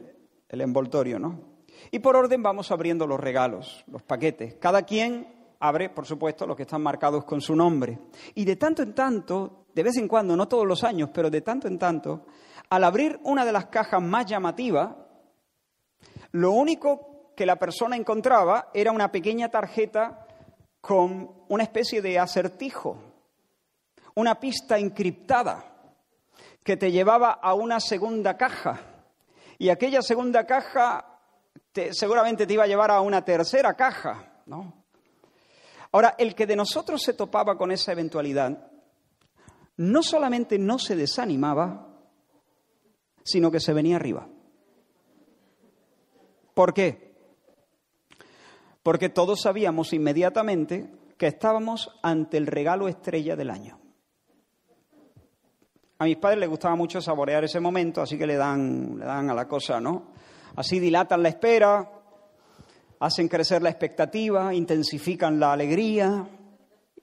[0.48, 1.54] el envoltorio, ¿no?
[1.90, 4.54] Y por orden vamos abriendo los regalos, los paquetes.
[4.60, 5.26] Cada quien
[5.58, 7.98] abre, por supuesto, los que están marcados con su nombre.
[8.36, 11.40] Y de tanto en tanto, de vez en cuando, no todos los años, pero de
[11.40, 12.26] tanto en tanto,
[12.70, 14.94] al abrir una de las cajas más llamativas,
[16.32, 20.26] lo único que la persona encontraba era una pequeña tarjeta
[20.80, 22.98] con una especie de acertijo,
[24.14, 25.64] una pista encriptada
[26.62, 28.80] que te llevaba a una segunda caja.
[29.58, 31.20] Y aquella segunda caja
[31.92, 34.84] seguramente te iba a llevar a una tercera caja, ¿no?
[35.92, 38.72] Ahora, el que de nosotros se topaba con esa eventualidad,
[39.76, 41.93] no solamente no se desanimaba,
[43.24, 44.28] sino que se venía arriba.
[46.54, 47.14] ¿Por qué?
[48.82, 53.80] Porque todos sabíamos inmediatamente que estábamos ante el regalo estrella del año.
[55.98, 59.30] A mis padres les gustaba mucho saborear ese momento, así que le dan, le dan
[59.30, 60.12] a la cosa, ¿no?
[60.56, 61.90] Así dilatan la espera,
[63.00, 66.28] hacen crecer la expectativa, intensifican la alegría,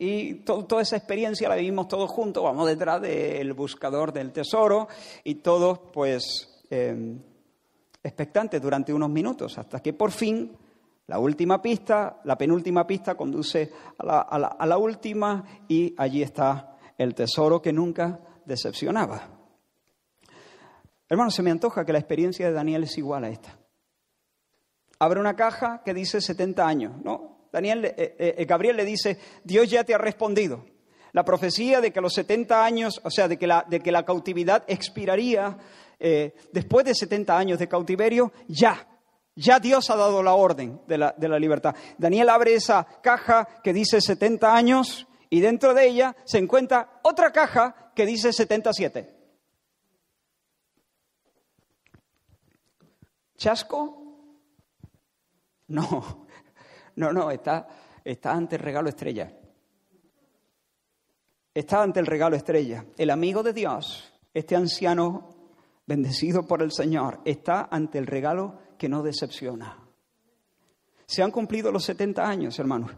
[0.03, 4.87] y toda esa experiencia la vivimos todos juntos, vamos detrás del buscador del tesoro
[5.23, 7.19] y todos pues eh,
[8.01, 10.57] expectantes durante unos minutos, hasta que por fin
[11.05, 16.79] la última pista, la penúltima pista conduce a la, a la última y allí está
[16.97, 19.21] el tesoro que nunca decepcionaba.
[21.07, 23.55] Hermano, se me antoja que la experiencia de Daniel es igual a esta.
[24.97, 27.30] Abre una caja que dice 70 años, ¿no?
[27.51, 30.65] Daniel, eh, eh, eh, Gabriel le dice, Dios ya te ha respondido.
[31.11, 34.05] La profecía de que los 70 años, o sea, de que la, de que la
[34.05, 35.57] cautividad expiraría
[36.51, 38.87] después de 70 años de cautiverio, ya,
[39.35, 41.75] ya Dios ha dado la orden de la, de la libertad.
[41.97, 47.31] Daniel abre esa caja que dice 70 años y dentro de ella se encuentra otra
[47.31, 49.15] caja que dice 77.
[53.37, 54.01] ¿Chasco?
[55.67, 56.27] No,
[56.95, 57.67] no, no, está,
[58.03, 59.31] está ante el regalo estrella.
[61.53, 62.85] Está ante el regalo estrella.
[62.97, 65.29] El amigo de Dios, este anciano
[65.85, 69.77] bendecido por el Señor, está ante el regalo que no decepciona.
[71.05, 72.91] Se han cumplido los 70 años, hermanos.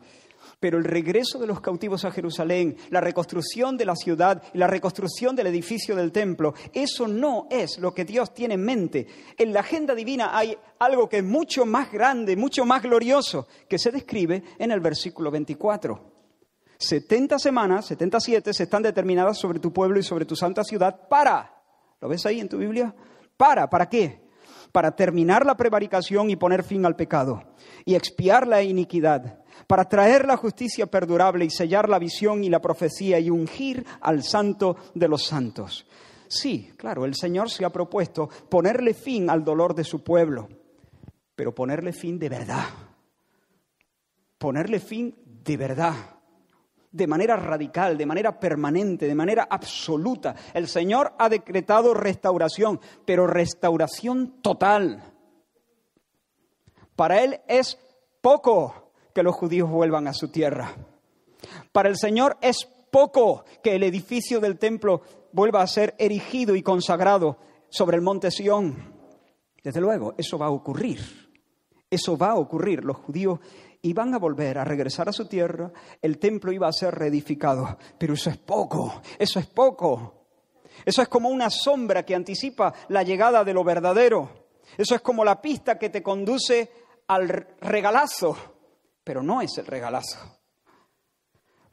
[0.63, 4.67] Pero el regreso de los cautivos a Jerusalén, la reconstrucción de la ciudad y la
[4.67, 9.05] reconstrucción del edificio del templo, eso no es lo que Dios tiene en mente.
[9.37, 13.77] En la agenda divina hay algo que es mucho más grande, mucho más glorioso, que
[13.77, 15.99] se describe en el versículo 24.
[16.77, 21.61] 70 semanas, 77, se están determinadas sobre tu pueblo y sobre tu santa ciudad para,
[21.99, 22.95] ¿lo ves ahí en tu Biblia?
[23.35, 24.29] Para, ¿para qué?
[24.71, 27.43] Para terminar la prevaricación y poner fin al pecado
[27.83, 32.61] y expiar la iniquidad para traer la justicia perdurable y sellar la visión y la
[32.61, 35.85] profecía y ungir al santo de los santos.
[36.27, 40.49] Sí, claro, el Señor se ha propuesto ponerle fin al dolor de su pueblo,
[41.35, 42.65] pero ponerle fin de verdad.
[44.37, 45.93] Ponerle fin de verdad,
[46.91, 50.35] de manera radical, de manera permanente, de manera absoluta.
[50.53, 55.03] El Señor ha decretado restauración, pero restauración total.
[56.95, 57.77] Para Él es
[58.21, 58.82] poco
[59.13, 60.75] que los judíos vuelvan a su tierra.
[61.71, 66.61] Para el Señor es poco que el edificio del templo vuelva a ser erigido y
[66.61, 67.37] consagrado
[67.69, 68.93] sobre el monte Sión.
[69.63, 70.99] Desde luego, eso va a ocurrir.
[71.89, 72.83] Eso va a ocurrir.
[72.83, 73.39] Los judíos
[73.81, 75.71] iban a volver a regresar a su tierra,
[76.01, 77.77] el templo iba a ser reedificado.
[77.97, 80.27] Pero eso es poco, eso es poco.
[80.85, 84.29] Eso es como una sombra que anticipa la llegada de lo verdadero.
[84.77, 86.71] Eso es como la pista que te conduce
[87.07, 87.29] al
[87.61, 88.52] regalazo
[89.03, 90.39] pero no es el regalazo.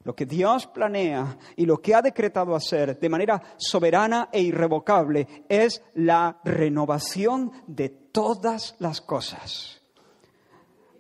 [0.03, 5.45] lo que Dios planea y lo que ha decretado hacer de manera soberana e irrevocable
[5.47, 9.83] es la renovación de todas las cosas.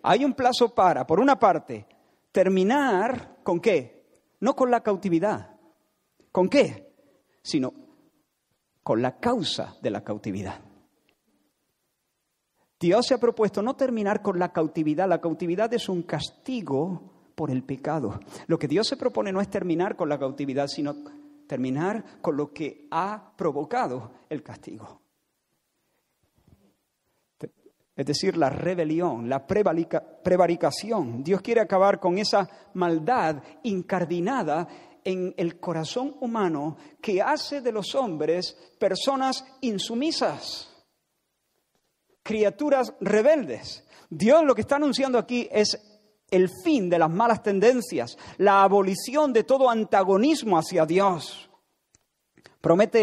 [0.02, 1.86] Hay un plazo para, por una parte,
[2.30, 4.04] terminar con qué?
[4.40, 5.56] No con la cautividad.
[6.30, 6.92] ¿Con qué?
[7.42, 7.72] Sino
[8.82, 10.69] con la causa de la cautividad.
[12.80, 15.06] Dios se ha propuesto no terminar con la cautividad.
[15.06, 18.18] La cautividad es un castigo por el pecado.
[18.46, 20.96] Lo que Dios se propone no es terminar con la cautividad, sino
[21.46, 25.02] terminar con lo que ha provocado el castigo.
[27.94, 31.22] Es decir, la rebelión, la prevaricación.
[31.22, 34.66] Dios quiere acabar con esa maldad incardinada
[35.04, 40.69] en el corazón humano que hace de los hombres personas insumisas,
[42.30, 43.84] criaturas rebeldes.
[44.08, 45.80] Dios lo que está anunciando aquí es
[46.30, 51.50] el fin de las malas tendencias, la abolición de todo antagonismo hacia Dios.
[52.60, 53.02] Promete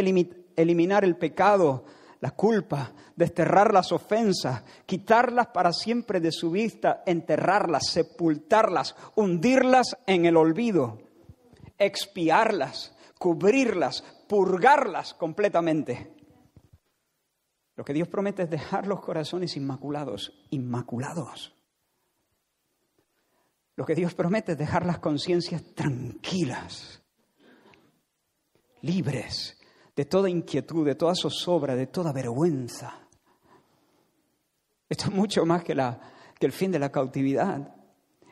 [0.56, 1.84] eliminar el pecado,
[2.22, 10.26] la culpa, desterrar las ofensas, quitarlas para siempre de su vista, enterrarlas, sepultarlas, hundirlas en
[10.26, 11.00] el olvido,
[11.78, 16.17] expiarlas, cubrirlas, purgarlas completamente.
[17.78, 21.56] Lo que Dios promete es dejar los corazones inmaculados, inmaculados.
[23.76, 27.04] Lo que Dios promete es dejar las conciencias tranquilas,
[28.82, 29.62] libres
[29.96, 33.08] de toda inquietud, de toda zozobra, de toda vergüenza.
[34.90, 37.76] Esto es mucho más que, que el fin de la cautividad.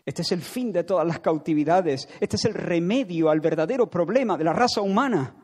[0.04, 2.10] Este es el fin de todas las cautividades.
[2.20, 5.36] Este es el remedio al verdadero problema de la raza humana.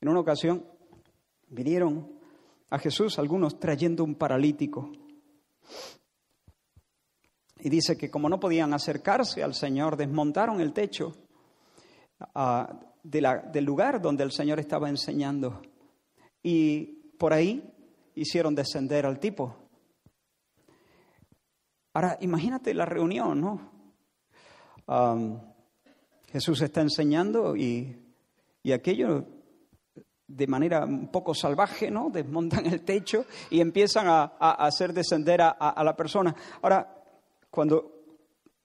[0.00, 0.64] En una ocasión
[1.48, 2.19] vinieron
[2.70, 4.90] a Jesús algunos trayendo un paralítico.
[7.58, 11.14] Y dice que como no podían acercarse al Señor, desmontaron el techo
[12.34, 15.60] ah, del lugar donde el Señor estaba enseñando.
[16.42, 16.84] Y
[17.18, 17.70] por ahí
[18.14, 19.56] hicieron descender al tipo.
[21.92, 23.70] Ahora, imagínate la reunión, ¿no?
[26.32, 27.96] Jesús está enseñando y,
[28.72, 29.26] aquello
[30.36, 32.10] de manera un poco salvaje, ¿no?
[32.12, 36.34] Desmontan el techo y empiezan a, hacer descender a la persona.
[36.62, 36.96] Ahora,
[37.50, 38.00] cuando,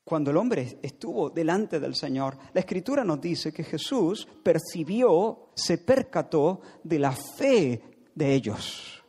[0.06, 5.80] cuando el hombre estuvo delante del Señor, la Escritura nos dice que Jesús percibió, se
[5.80, 7.82] percató de la fe
[8.13, 9.04] de ellos,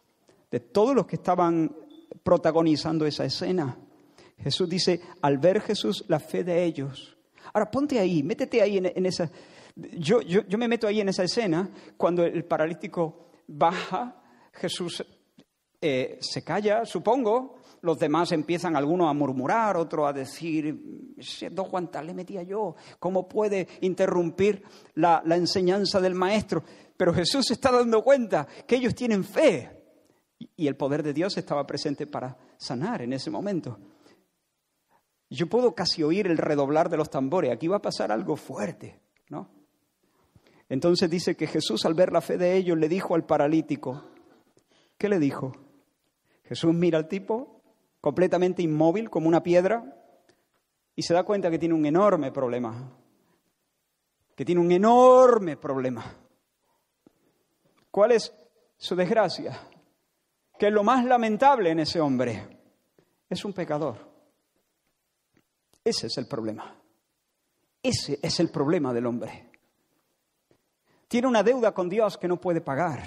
[0.51, 1.71] de todos los que estaban
[2.23, 3.79] protagonizando esa escena.
[4.39, 7.17] Jesús dice, al ver Jesús la fe de ellos.
[7.53, 9.31] Ahora ponte ahí, métete ahí en, esa...
[9.77, 10.21] Yo,
[10.57, 14.23] me meto ahí en esa escena cuando el paralítico baja,
[14.55, 15.05] Jesús
[15.83, 21.15] eh, se calla, supongo, los demás empiezan algunos a murmurar, otros a decir,
[21.53, 24.63] dos guantas le metía yo, ¿cómo puede interrumpir
[24.95, 26.65] la, enseñanza del maestro?
[26.97, 29.71] Pero Jesús se está dando cuenta que ellos tienen fe
[30.57, 33.79] y el poder de Dios estaba presente para sanar en ese momento.
[35.29, 39.03] Yo puedo casi oír el redoblar de los tambores, aquí va a pasar algo fuerte,
[39.29, 39.56] ¿no?
[40.69, 44.05] Entonces dice que Jesús al ver la fe de ellos le dijo al paralítico,
[44.99, 45.53] ¿qué le dijo?
[46.45, 47.63] Jesús mira al tipo
[48.01, 49.97] completamente inmóvil como una piedra
[50.95, 52.93] y se da cuenta que tiene un enorme problema,
[54.35, 56.05] que tiene un enorme problema.
[57.91, 58.33] ¿Cuál es
[58.77, 59.59] su desgracia?
[60.59, 62.59] Que es lo más lamentable en ese hombre.
[63.29, 63.97] Es un pecador.
[65.85, 66.75] Ese es el problema.
[67.83, 69.51] Ese es el problema del hombre.
[71.09, 73.03] Tiene una deuda con Dios que no puede pagar.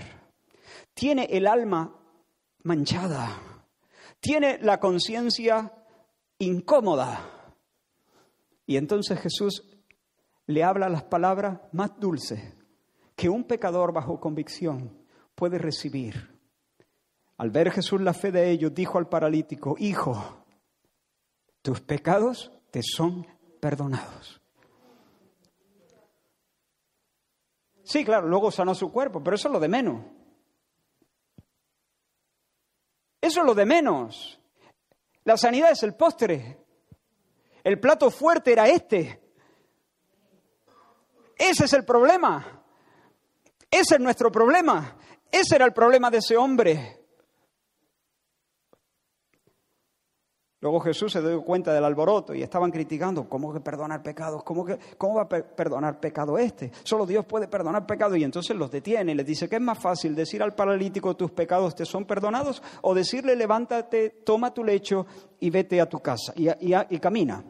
[0.94, 1.96] Tiene el alma
[2.64, 3.50] manchada
[4.20, 5.74] tiene la conciencia
[6.38, 7.54] incómoda.
[8.66, 9.64] Y entonces Jesús
[10.46, 12.42] le habla las palabras más dulces
[13.16, 16.40] que un pecador bajo convicción puede recibir.
[17.38, 20.46] Al ver Jesús la fe de ellos, dijo al paralítico, Hijo,
[21.62, 23.26] tus pecados te son
[23.62, 24.39] perdonados.
[27.90, 30.06] Sí, claro, luego sanó su cuerpo, pero eso es lo de menos.
[33.20, 34.40] Eso es lo de menos.
[35.24, 36.60] La sanidad es el postre.
[37.64, 39.20] El plato fuerte era este.
[41.36, 42.64] Ese es el problema.
[43.72, 44.96] Ese es nuestro problema.
[45.32, 46.99] Ese era el problema de ese hombre.
[50.62, 54.44] Luego Jesús se dio cuenta del alboroto y estaban criticando, ¿cómo que perdonar pecados?
[54.44, 56.72] ¿Cómo, que, ¿Cómo va a perdonar pecado este?
[56.84, 59.80] Solo Dios puede perdonar pecado y entonces los detiene y les dice, ¿qué es más
[59.80, 65.06] fácil decir al paralítico tus pecados te son perdonados o decirle levántate, toma tu lecho
[65.40, 67.42] y vete a tu casa y, y camina?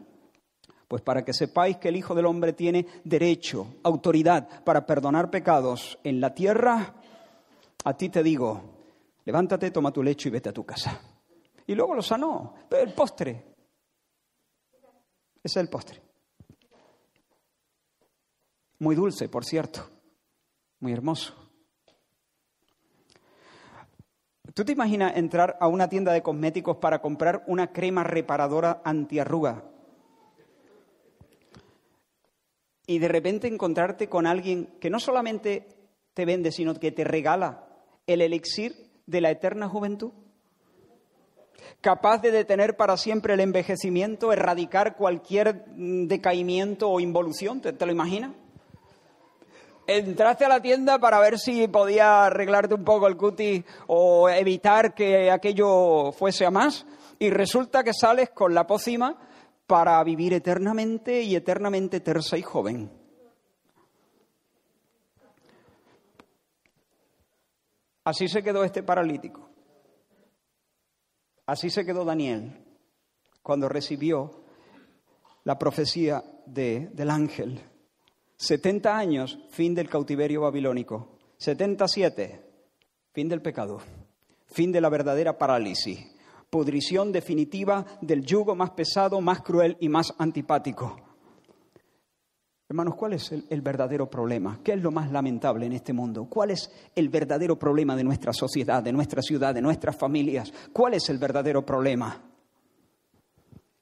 [0.86, 5.98] Pues para que sepáis que el Hijo del Hombre tiene derecho, autoridad para perdonar pecados
[6.04, 6.94] en la tierra,
[7.84, 8.60] a ti te digo,
[9.24, 11.09] levántate, toma tu lecho y vete a tu casa.
[11.66, 12.54] Y luego lo sanó.
[12.70, 13.54] El postre.
[15.42, 16.02] Ese es el postre.
[18.78, 19.88] Muy dulce, por cierto.
[20.80, 21.34] Muy hermoso.
[24.54, 29.64] ¿Tú te imaginas entrar a una tienda de cosméticos para comprar una crema reparadora antiarruga?
[32.86, 35.68] Y de repente encontrarte con alguien que no solamente
[36.14, 37.68] te vende, sino que te regala
[38.06, 40.12] el elixir de la eterna juventud.
[41.80, 47.92] Capaz de detener para siempre el envejecimiento, erradicar cualquier decaimiento o involución, ¿te, te lo
[47.92, 48.32] imaginas?
[49.96, 54.94] entraste a la tienda para ver si podía arreglarte un poco el cutis o evitar
[54.94, 56.86] que aquello fuese a más
[57.18, 59.16] y resulta que sales con la pócima
[59.66, 62.90] para vivir eternamente y eternamente tersa y joven.
[68.04, 69.49] Así se quedó este paralítico.
[71.50, 72.52] Así se quedó Daniel
[73.42, 74.44] cuando recibió
[75.42, 77.60] la profecía del ángel
[78.36, 81.18] 70 años, fin del cautiverio babilónico.
[81.38, 82.40] 77,
[83.12, 83.80] fin del pecado.
[84.46, 85.98] Fin de la verdadera parálisis.
[86.50, 91.09] Pudrición definitiva del yugo más pesado, más cruel y más antipático.
[92.70, 94.60] Hermanos, ¿cuál es el, verdadero problema?
[94.62, 96.28] ¿Qué es lo más lamentable en este mundo?
[96.30, 100.52] ¿Cuál es el verdadero problema de nuestra sociedad, de nuestra ciudad, de nuestras familias?
[100.72, 102.22] ¿Cuál es el verdadero problema?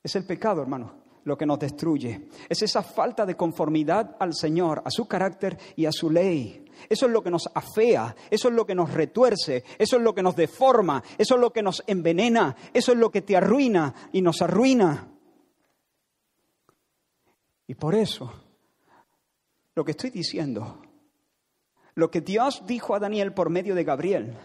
[0.03, 0.93] Es el pecado, hermanos
[1.24, 2.28] lo que nos destruye.
[2.49, 6.64] Es esa falta de conformidad al Señor, a su carácter y a su ley.
[6.89, 10.14] Eso es lo que nos afea, eso es lo que nos retuerce, eso es lo
[10.14, 13.95] que nos deforma, eso es lo que nos envenena, eso es lo que te arruina
[14.12, 15.11] y nos arruina.
[17.66, 18.47] Y por eso,
[19.79, 20.83] lo que estoy diciendo,
[21.95, 24.37] lo que Dios dijo a Daniel por medio de Gabriel,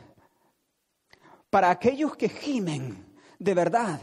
[1.50, 4.00] para aquellos que gimen de verdad,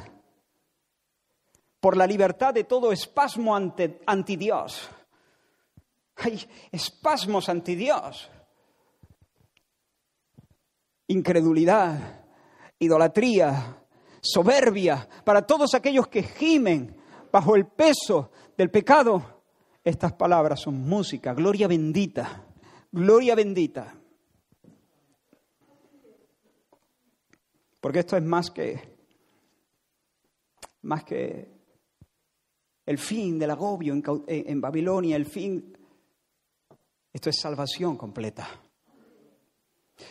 [1.78, 4.90] por la libertad de todo espasmo ante, anti Dios.
[6.16, 8.28] Hay espasmos anti Dios.
[11.06, 12.24] Incredulidad,
[12.76, 13.84] idolatría,
[14.20, 17.00] soberbia, para todos aquellos que gimen
[17.30, 19.39] bajo el peso del pecado.
[19.82, 22.44] Estas palabras son música, gloria bendita,
[22.92, 23.94] gloria bendita.
[27.80, 28.90] Porque esto es más que
[30.82, 31.60] más que
[32.86, 33.94] el fin del agobio
[34.26, 35.76] en, Babilonia, el fin...
[37.12, 38.48] Esto es salvación completa.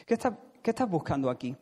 [0.05, 0.17] ¿Qué,
[0.61, 1.55] ¿Qué estás buscando aquí?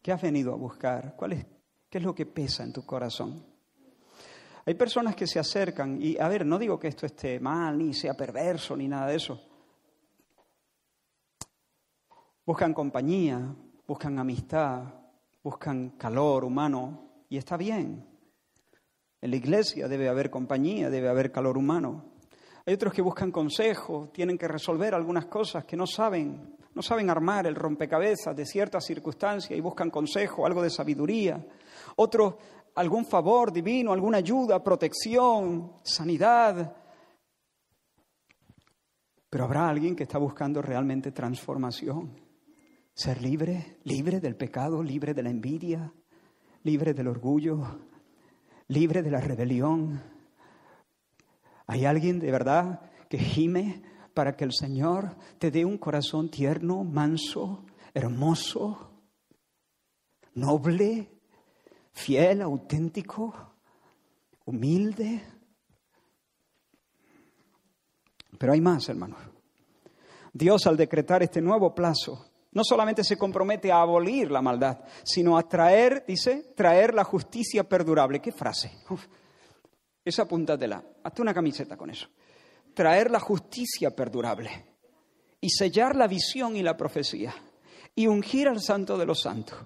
[0.00, 1.14] ¿Qué has venido a buscar?
[1.16, 1.46] ¿Cuál es,
[1.88, 3.49] ¿Qué es lo que pesa en tu corazón?
[4.66, 7.94] Hay personas que se acercan y, a ver, no digo que esto esté mal, ni
[7.94, 9.40] sea perverso, ni nada de eso.
[12.44, 13.54] Buscan compañía,
[13.86, 14.82] buscan amistad,
[15.42, 18.06] buscan calor humano, y está bien.
[19.20, 22.04] En la iglesia debe haber compañía, debe haber calor humano.
[22.66, 27.08] Hay otros que buscan consejo, tienen que resolver algunas cosas que no saben, no saben
[27.08, 31.44] armar el rompecabezas de ciertas circunstancias y buscan consejo, algo de sabiduría.
[31.96, 32.34] Otros
[32.74, 36.76] algún favor divino, alguna ayuda, protección, sanidad.
[39.28, 42.18] Pero habrá alguien que está buscando realmente transformación.
[42.94, 45.92] Ser libre, libre del pecado, libre de la envidia,
[46.64, 47.80] libre del orgullo,
[48.68, 50.02] libre de la rebelión.
[51.66, 53.82] ¿Hay alguien de verdad que gime
[54.14, 57.64] para que el Señor te dé un corazón tierno, manso,
[57.94, 58.90] hermoso,
[60.34, 61.19] noble,
[62.00, 63.54] fiel, auténtico,
[64.46, 65.22] humilde?
[68.38, 69.20] Pero hay más, hermanos.
[70.32, 75.38] Dios al decretar este nuevo plazo no solamente se compromete a abolir la maldad, sino
[75.38, 78.20] a traer, dice, traer la justicia perdurable.
[78.20, 78.72] ¿Qué frase?
[78.88, 79.06] Uf,
[80.04, 80.82] esa apúntatela.
[81.04, 82.08] Hazte una camiseta con eso.
[82.74, 84.50] Traer la justicia perdurable
[85.40, 87.34] y sellar la visión y la profecía
[87.94, 89.58] y ungir al santo de los santos.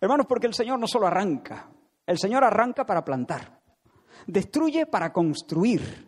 [0.00, 1.68] Hermanos, porque el Señor no solo arranca,
[2.06, 3.60] el Señor arranca para plantar,
[4.26, 6.06] destruye para construir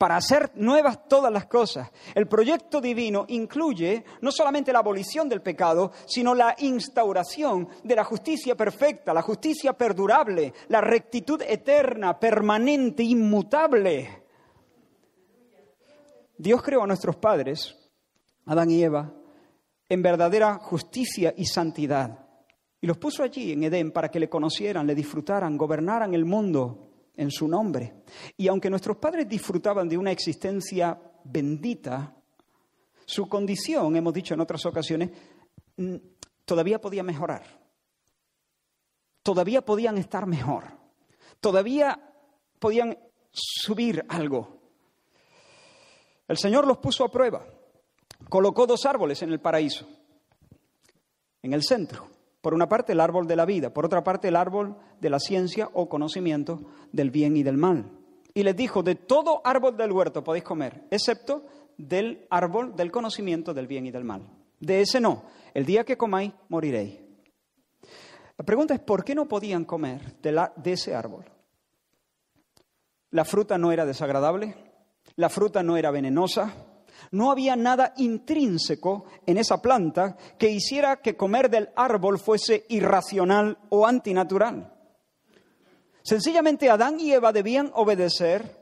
[0.00, 1.90] para hacer nuevas todas las cosas.
[2.14, 8.04] El proyecto divino incluye no solamente la abolición del pecado, sino la instauración de la
[8.04, 14.22] justicia perfecta, la justicia perdurable, la rectitud eterna, permanente, inmutable.
[16.38, 17.76] Dios creó a nuestros padres,
[18.46, 19.12] Adán y Eva,
[19.86, 22.29] en verdadera justicia y santidad.
[22.80, 26.90] Y los puso allí en Edén para que le conocieran, le disfrutaran, gobernaran el mundo
[27.16, 28.02] en su nombre.
[28.36, 32.16] Y aunque nuestros padres disfrutaban de una existencia bendita,
[33.04, 35.10] su condición, hemos dicho en otras ocasiones,
[36.44, 37.42] todavía podía mejorar.
[39.22, 40.64] Todavía podían estar mejor.
[41.40, 42.14] Todavía
[42.58, 42.96] podían
[43.30, 44.60] subir algo.
[46.26, 47.44] El Señor los puso a prueba.
[48.28, 49.86] Colocó dos árboles en el paraíso,
[51.42, 52.08] en el centro.
[52.40, 55.18] Por una parte el árbol de la vida, por otra parte el árbol de la
[55.18, 56.62] ciencia o conocimiento
[56.92, 57.90] del bien y del mal.
[58.32, 61.44] Y les dijo, de todo árbol del huerto podéis comer, excepto
[61.76, 64.22] del árbol del conocimiento del bien y del mal.
[64.58, 65.24] De ese no,
[65.54, 67.00] el día que comáis moriréis.
[68.38, 71.24] La pregunta es, ¿por qué no podían comer de, de ese árbol?
[73.10, 74.54] La fruta no era desagradable,
[75.16, 76.54] la fruta no era venenosa,
[77.10, 83.58] no había nada intrínseco en esa planta que hiciera que comer del árbol fuese irracional
[83.68, 84.72] o antinatural.
[86.02, 88.58] Sencillamente Adán y Eva debían obedecer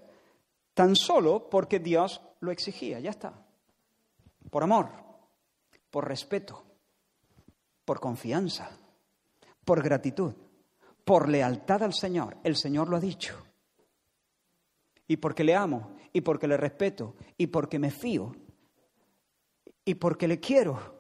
[0.75, 3.33] tan solo porque Dios lo exigía, ya está.
[4.51, 4.89] Por amor,
[5.91, 6.65] por respeto,
[7.85, 8.71] por confianza,
[9.65, 10.35] por gratitud,
[11.05, 12.37] por lealtad al Señor.
[12.45, 13.35] El Señor lo ha dicho.
[15.07, 18.33] Y porque le amo y porque le respeto y porque me fío
[19.85, 20.99] y porque le quiero.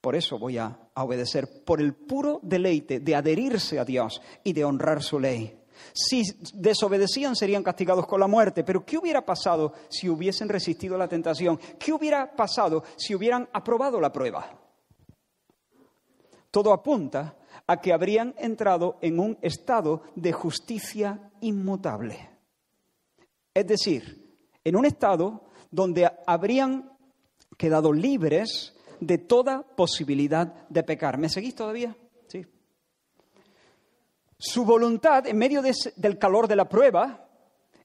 [0.00, 4.64] Por eso voy a, obedecer, por el puro deleite de adherirse a Dios y de
[4.64, 5.58] honrar su ley.
[5.92, 6.22] Si
[6.52, 11.58] desobedecían serían castigados con la muerte, pero ¿qué hubiera pasado si hubiesen resistido la tentación?
[11.78, 14.46] ¿Qué hubiera pasado si hubieran aprobado la prueba?
[16.50, 22.30] Todo apunta a que habrían entrado en un estado de justicia inmutable.
[23.52, 24.23] Es decir,
[24.64, 26.90] en un estado donde habrían
[27.56, 31.18] quedado libres de toda posibilidad de pecar.
[31.18, 31.96] ¿Me seguís todavía?
[32.26, 32.44] Sí.
[34.38, 37.28] Su voluntad, en medio del calor de la prueba,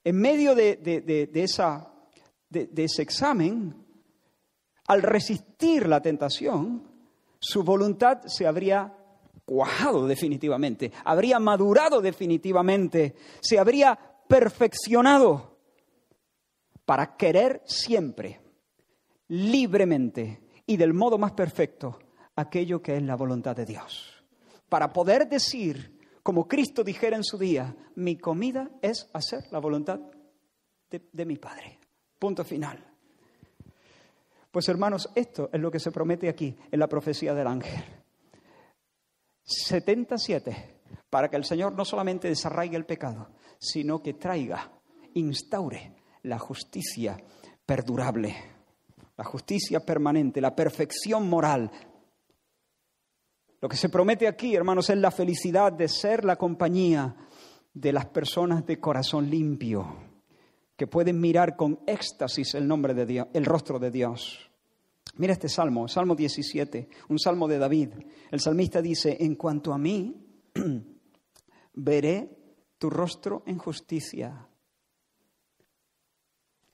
[0.03, 1.91] en medio de, esa,
[2.49, 3.75] de ese examen,
[4.87, 6.83] al resistir la tentación,
[7.39, 8.93] su voluntad se habría
[9.45, 15.48] cuajado definitivamente, habría madurado definitivamente, se habría perfeccionado
[16.89, 18.41] para querer siempre,
[19.27, 21.99] libremente y del modo más perfecto
[22.35, 24.23] aquello que es la voluntad de Dios.
[24.67, 29.99] Para poder decir, como Cristo dijera en su día, mi comida es hacer la voluntad
[30.89, 31.77] de, mi Padre.
[32.17, 32.83] Punto final.
[34.49, 37.83] Pues hermanos, esto es lo que se promete aquí en la profecía del ángel.
[39.43, 43.29] 77, para que el Señor no solamente desarraigue el pecado,
[43.59, 44.71] sino que traiga,
[45.13, 47.17] instaure la justicia
[47.65, 48.35] perdurable,
[49.17, 51.71] la justicia permanente, la perfección moral.
[53.61, 57.15] Lo que se promete aquí, hermanos, es la felicidad de ser la compañía
[57.73, 59.85] de las personas de corazón limpio,
[60.75, 64.49] que pueden mirar con éxtasis el nombre de Dios, el rostro de Dios.
[65.17, 67.89] Mira este salmo, Salmo 17, un salmo de David.
[68.31, 70.25] El salmista dice, en cuanto a mí,
[71.73, 72.29] veré
[72.77, 74.48] tu rostro en justicia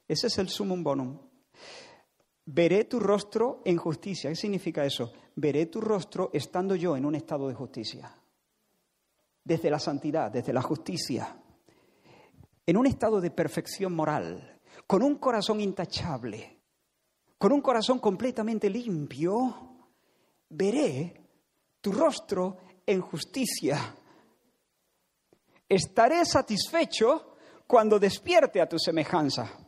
[0.07, 1.17] ese es el sumum bonum.
[2.45, 4.29] Veré tu rostro en justicia.
[4.29, 5.11] ¿Qué significa eso?
[5.35, 8.15] Veré tu rostro estando yo en un estado de justicia.
[9.43, 11.35] Desde la santidad, desde la justicia.
[12.67, 16.59] En un estado de perfección moral, con un corazón intachable,
[17.37, 19.87] con un corazón completamente limpio,
[20.49, 21.21] veré
[21.81, 23.95] tu rostro en justicia.
[25.67, 27.37] Estaré satisfecho
[27.67, 29.64] cuando despierte a tu semejanza.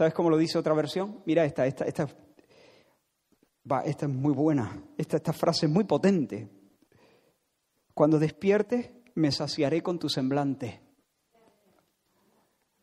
[0.00, 1.22] ¿Sabes cómo lo dice otra versión?
[1.26, 2.08] Mira esta, esta, esta,
[3.70, 6.48] va, esta es muy buena, esta, esta frase es muy potente.
[7.92, 10.80] Cuando despiertes, me saciaré con tu semblante.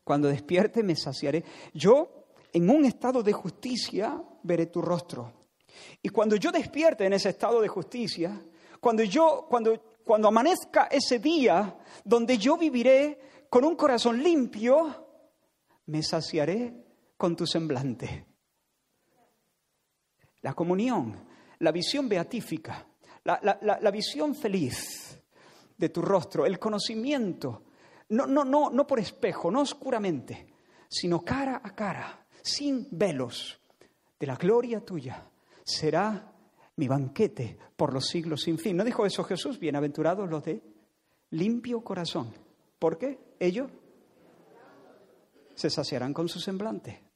[0.04, 1.42] Cuando despierte, me saciaré.
[1.74, 5.32] Yo, en un estado de justicia, veré tu rostro.
[6.00, 8.40] Y cuando yo despierte en ese estado de justicia,
[8.78, 13.18] cuando yo, cuando, cuando amanezca ese día donde yo viviré
[13.50, 15.04] con un corazón limpio,
[15.86, 16.86] me saciaré
[17.18, 18.24] con tu semblante.
[20.40, 21.26] La comunión,
[21.58, 22.86] la visión beatífica,
[23.24, 25.20] la, visión feliz
[25.76, 27.64] de tu rostro, el conocimiento,
[28.10, 30.54] no, no, no, no por espejo, no oscuramente,
[30.88, 33.60] sino cara a cara, sin velos,
[34.18, 35.28] de la gloria tuya,
[35.64, 36.32] será
[36.76, 38.76] mi banquete por los siglos sin fin.
[38.76, 39.58] ¿No dijo eso Jesús?
[39.58, 40.62] Bienaventurados los de
[41.30, 42.32] limpio corazón.
[42.78, 43.18] ¿Por qué?
[43.40, 43.70] Ellos
[45.54, 47.07] se saciarán con su semblante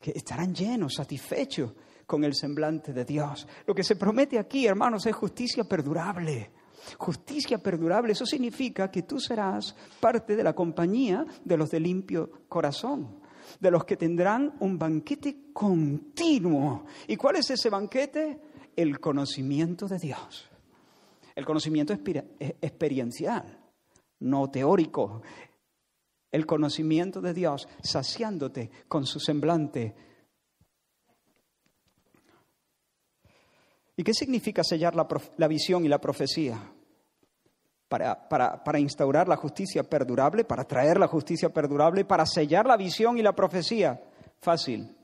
[0.00, 1.72] que estarán llenos, satisfechos
[2.06, 3.46] con el semblante de Dios.
[3.66, 6.50] Lo que se promete aquí, hermanos, es justicia perdurable.
[6.96, 12.30] Justicia perdurable, eso significa que tú serás parte de la compañía de los de limpio
[12.48, 13.20] corazón,
[13.60, 16.86] de los que tendrán un banquete continuo.
[17.06, 18.40] ¿Y cuál es ese banquete?
[18.74, 20.48] El conocimiento de Dios.
[21.34, 23.58] El conocimiento experiencial,
[24.20, 25.22] no teórico.
[26.32, 29.94] El conocimiento de Dios, saciándote con su semblante
[34.00, 36.58] ¿Y qué significa sellar la, visión y la profecía?
[37.86, 43.22] Para, instaurar la justicia perdurable, para traer la justicia perdurable, para sellar la visión y
[43.22, 44.02] la profecía.
[44.40, 44.96] Fácil.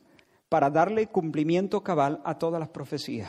[0.48, 3.28] Para darle cumplimiento cabal a todas las profecías.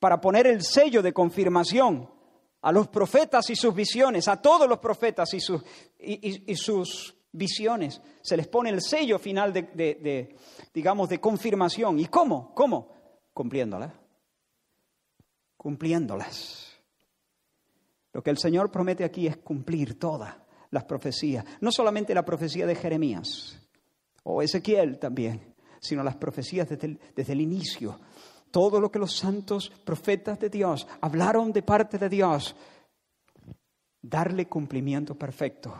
[0.00, 2.08] Para poner el sello de confirmación
[2.62, 5.40] a los profetas y sus visiones, a todos los profetas y,
[6.56, 8.00] sus visiones.
[8.20, 10.36] Se les pone el sello final de,
[10.72, 11.98] digamos, de confirmación.
[11.98, 12.54] ¿Y cómo?
[12.54, 12.92] ¿Cómo?
[13.32, 14.02] Cumpliéndola
[15.62, 16.76] cumpliéndolas.
[18.12, 20.34] Lo que el Señor promete aquí es cumplir todas
[20.70, 23.60] las profecías, no solamente la profecía de Jeremías
[24.24, 28.00] o Ezequiel también, sino las profecías desde desde el inicio.
[28.50, 32.56] Todo lo que los santos profetas de Dios hablaron de parte de Dios,
[34.02, 35.74] darle cumplimiento perfecto.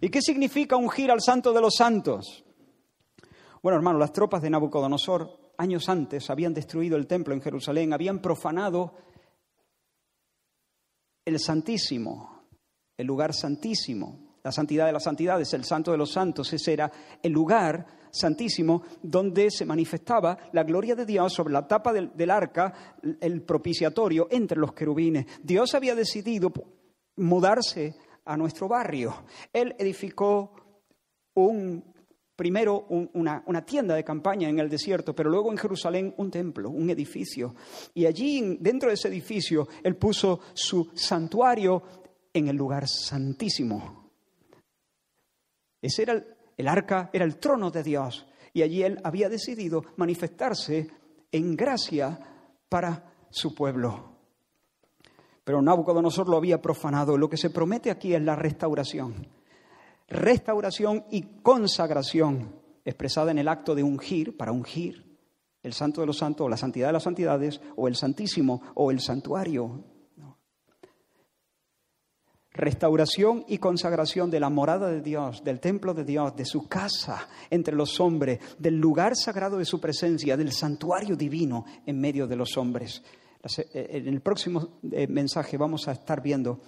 [0.00, 2.44] ¿Y qué significa ungir al santo de los santos?
[3.62, 8.20] Bueno, hermano, las tropas de Nabucodonosor años antes habían destruido el templo en Jerusalén, habían
[8.20, 8.94] profanado
[11.24, 12.36] el Santísimo,
[12.96, 14.26] el lugar santísimo.
[14.42, 18.84] La santidad de las santidades, el santo de los santos, ese era el lugar santísimo
[19.02, 24.28] donde se manifestaba la gloria de Dios sobre la tapa del, del arca, el propiciatorio
[24.30, 25.26] entre los querubines.
[25.42, 26.52] Dios había decidido
[27.16, 27.96] mudarse
[28.26, 29.24] a nuestro barrio.
[29.52, 30.52] Él edificó
[31.34, 31.96] un
[32.36, 36.90] primero una, tienda de campaña en el desierto, pero luego en Jerusalén un templo, un
[36.90, 37.54] edificio.
[37.94, 41.82] Y allí, dentro de ese edificio, él puso su santuario
[42.34, 44.10] en el lugar santísimo.
[45.80, 46.22] Ese era
[46.56, 48.26] el arca, era el trono de Dios.
[48.52, 50.90] Y allí él había decidido manifestarse
[51.32, 52.18] en gracia
[52.68, 54.15] para su pueblo.
[55.46, 57.16] Pero Nabucodonosor lo había profanado.
[57.16, 59.26] Lo que se promete aquí es la restauración
[60.08, 65.04] restauración y consagración, expresada en el acto de ungir, para ungir
[65.62, 68.90] el santo de los santos, o la santidad de las santidades, o el santísimo, o
[68.90, 69.84] el santuario.
[72.52, 77.28] Restauración y consagración de la morada de Dios, del templo de Dios, de su casa
[77.50, 82.36] entre los hombres, del lugar sagrado de su presencia, del santuario divino en medio de
[82.36, 83.02] los hombres.
[83.58, 86.60] Eh, en el próximo eh, mensaje vamos a estar viendo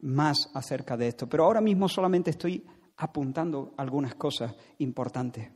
[0.00, 2.64] más acerca de esto, pero ahora mismo solamente estoy
[2.96, 5.50] apuntando algunas cosas importantes.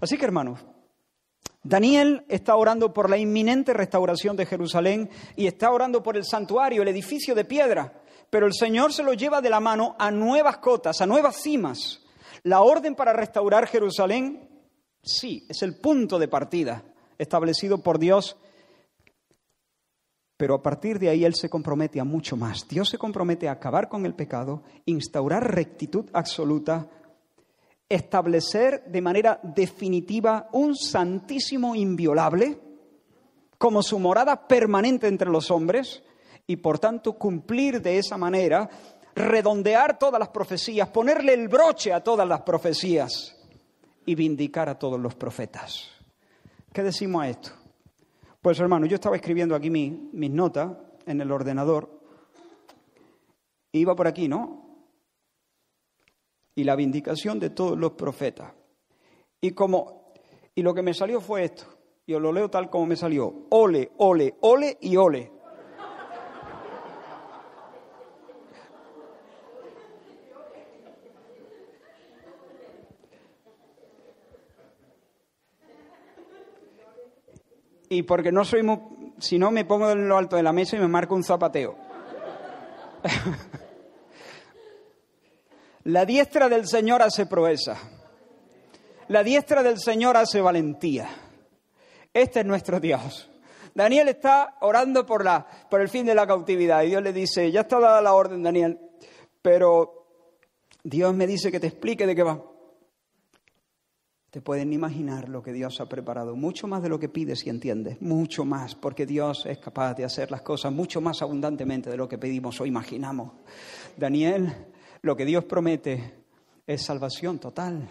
[0.00, 0.60] Así que, hermanos,
[1.62, 6.82] Daniel está orando por la inminente restauración de Jerusalén y está orando por el santuario,
[6.82, 10.58] el edificio de piedra, pero el Señor se lo lleva de la mano a nuevas
[10.58, 12.00] cotas, a nuevas cimas.
[12.44, 14.48] La orden para restaurar Jerusalén,
[15.02, 16.84] sí, es el punto de partida
[17.18, 18.38] establecido por Dios,
[20.40, 22.66] pero a partir de ahí Él se compromete a mucho más.
[22.66, 26.88] Dios se compromete a acabar con el pecado, instaurar rectitud absoluta,
[27.86, 32.58] establecer de manera definitiva un santísimo inviolable
[33.58, 36.02] como su morada permanente entre los hombres
[36.46, 38.66] y por tanto cumplir de esa manera,
[39.14, 43.36] redondear todas las profecías, ponerle el broche a todas las profecías
[44.06, 45.90] y vindicar a todos los profetas.
[46.72, 47.59] ¿Qué decimos a esto?
[48.40, 50.76] Pues hermano, yo estaba escribiendo aquí mis notas
[51.06, 52.00] en el ordenador.
[53.72, 54.86] Iba por aquí, ¿no?
[56.54, 58.52] Y la vindicación de todos los profetas.
[59.40, 60.00] Y como
[60.54, 61.64] y lo que me salió fue esto.
[62.06, 63.46] Yo lo leo tal como me salió.
[63.50, 65.30] Ole, ole, ole y ole.
[77.92, 78.78] Y porque no soy muy,
[79.18, 81.76] si no me pongo en lo alto de la mesa y me marco un zapateo.
[85.84, 87.76] la diestra del Señor hace proeza.
[89.08, 91.08] La diestra del Señor hace valentía.
[92.14, 93.28] Este es nuestro Dios.
[93.74, 97.50] Daniel está orando por, la, por el fin de la cautividad y Dios le dice,
[97.50, 98.78] ya está dada la orden, Daniel,
[99.42, 100.06] pero
[100.84, 102.40] Dios me dice que te explique de qué va.
[104.30, 107.50] Te pueden imaginar lo que Dios ha preparado, mucho más de lo que pides y
[107.50, 111.96] entiendes, mucho más, porque Dios es capaz de hacer las cosas mucho más abundantemente de
[111.96, 113.32] lo que pedimos o imaginamos.
[113.96, 114.52] Daniel,
[115.02, 116.14] lo que Dios promete
[116.64, 117.88] es salvación total.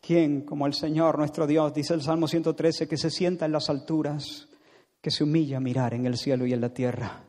[0.00, 1.74] ¿Quién como el Señor nuestro Dios?
[1.74, 4.48] Dice el Salmo 113, que se sienta en las alturas,
[5.00, 7.24] que se humilla a mirar en el cielo y en la tierra.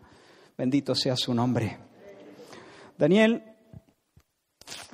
[0.55, 1.80] Bendito sea su nombre.
[2.99, 3.53] Daniel,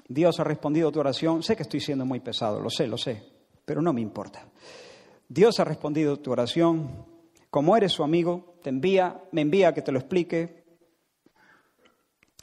[0.10, 1.43] Dios ha respondido tu oración.
[1.43, 3.24] Sé que estoy siendo muy pesado, lo sé, lo sé,
[3.64, 4.49] pero no me importa.
[5.28, 7.05] Dios ha respondido tu oración.
[7.51, 10.64] Como eres su amigo, te envía, me envía a que te lo explique.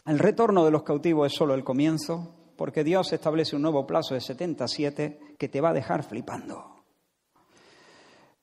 [0.07, 4.15] El retorno de los cautivos es solo el comienzo, porque Dios establece un nuevo plazo
[4.15, 6.77] de 77 que te va a dejar flipando.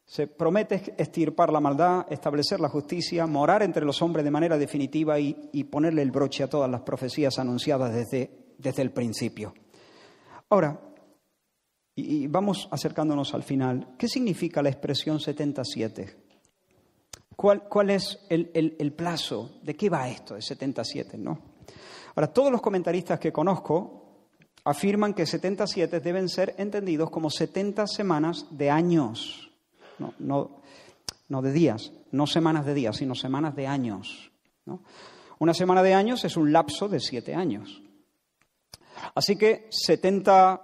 [0.06, 5.18] Se promete extirpar la maldad, establecer la justicia, morar entre los hombres de manera definitiva
[5.18, 9.54] y, ponerle el broche a todas las profecías anunciadas desde, desde el principio.
[10.50, 10.80] Ahora,
[11.96, 16.24] y, vamos acercándonos al final, ¿qué significa la expresión 77?
[17.36, 19.60] ¿Cuál, cuál es el, el, plazo?
[19.62, 21.18] ¿De qué va esto de 77?
[21.18, 21.40] ¿no?
[22.16, 24.00] Ahora, todos los comentaristas que conozco
[24.64, 29.44] afirman que 77 deben ser entendidos como 70 semanas de años
[30.20, 30.62] no,
[31.30, 34.32] no, de días, no semanas de días, sino semanas de años.
[35.40, 37.83] Una semana de años es un lapso de siete años.
[39.16, 40.62] Así que 70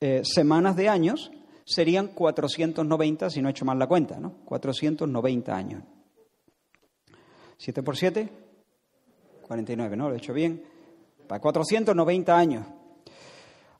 [0.00, 1.30] eh, semanas de años
[1.64, 4.34] serían 490, si no he hecho mal la cuenta, ¿no?
[4.44, 5.82] 490 años.
[7.58, 8.28] 7 por 7,
[9.42, 10.08] 49, ¿no?
[10.08, 10.62] Lo he hecho bien.
[11.26, 12.66] Para 490 años.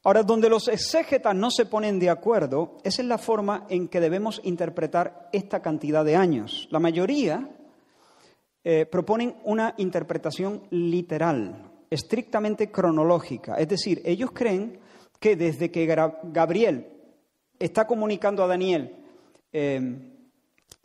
[0.05, 4.01] Ahora, donde los exégetas no se ponen de acuerdo es en la forma en que
[4.01, 6.69] debemos interpretar esta cantidad de años.
[6.71, 7.49] La mayoría
[8.65, 13.57] eh, proponen una interpretación literal, estrictamente cronológica.
[13.57, 14.78] Es decir, ellos creen
[15.20, 16.86] que desde que Gabriel
[17.59, 18.97] está comunicando a Daniel
[19.53, 20.14] eh,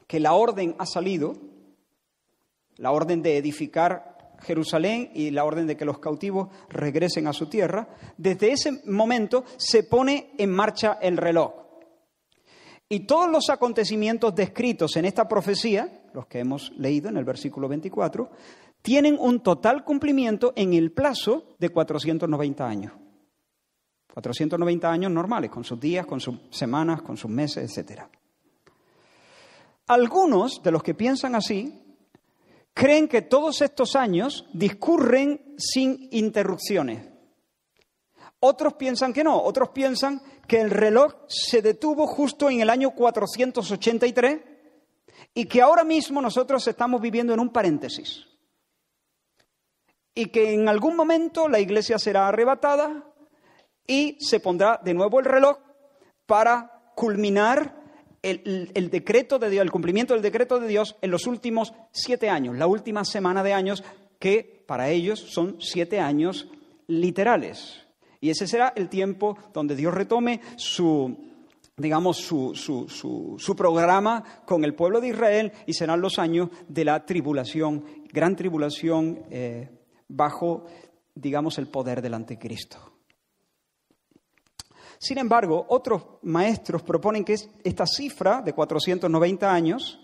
[0.07, 1.35] que la orden ha salido,
[2.77, 7.47] la orden de edificar Jerusalén y la orden de que los cautivos regresen a su
[7.47, 7.87] tierra,
[8.17, 11.53] desde ese momento se pone en marcha el reloj.
[12.89, 17.67] Y todos los acontecimientos descritos en esta profecía, los que hemos leído en el versículo
[17.67, 18.29] 24,
[18.83, 22.93] tienen un total cumplimiento en el plazo de 490 años.
[24.13, 28.01] 490 años normales, con sus días, con sus semanas, con sus meses, etc.
[29.87, 31.81] Algunos de los que piensan así
[32.73, 37.07] creen que todos estos años discurren sin interrupciones.
[38.41, 42.91] Otros piensan que no, otros piensan que el reloj se detuvo justo en el año
[42.91, 44.41] 483
[45.33, 48.32] y que ahora mismo nosotros estamos viviendo en un paréntesis.
[50.15, 53.03] Y que en algún momento la iglesia será arrebatada
[53.87, 55.57] y se pondrá de nuevo el reloj
[56.25, 57.83] para culminar
[58.21, 62.57] el, decreto de Dios, el cumplimiento del decreto de Dios en los últimos siete años,
[62.57, 63.83] la última semana de años,
[64.17, 66.47] que para ellos son siete años
[66.87, 67.81] literales.
[68.21, 71.17] Y ese será el tiempo donde Dios retome su,
[71.75, 77.05] digamos, su, su, programa con el pueblo de Israel y serán los años de la
[77.05, 77.83] tribulación,
[78.13, 79.69] gran tribulación eh,
[80.07, 80.65] bajo,
[81.13, 82.77] digamos, el poder del anticristo.
[84.97, 89.99] Sin embargo, otros maestros proponen que esta cifra de 490 años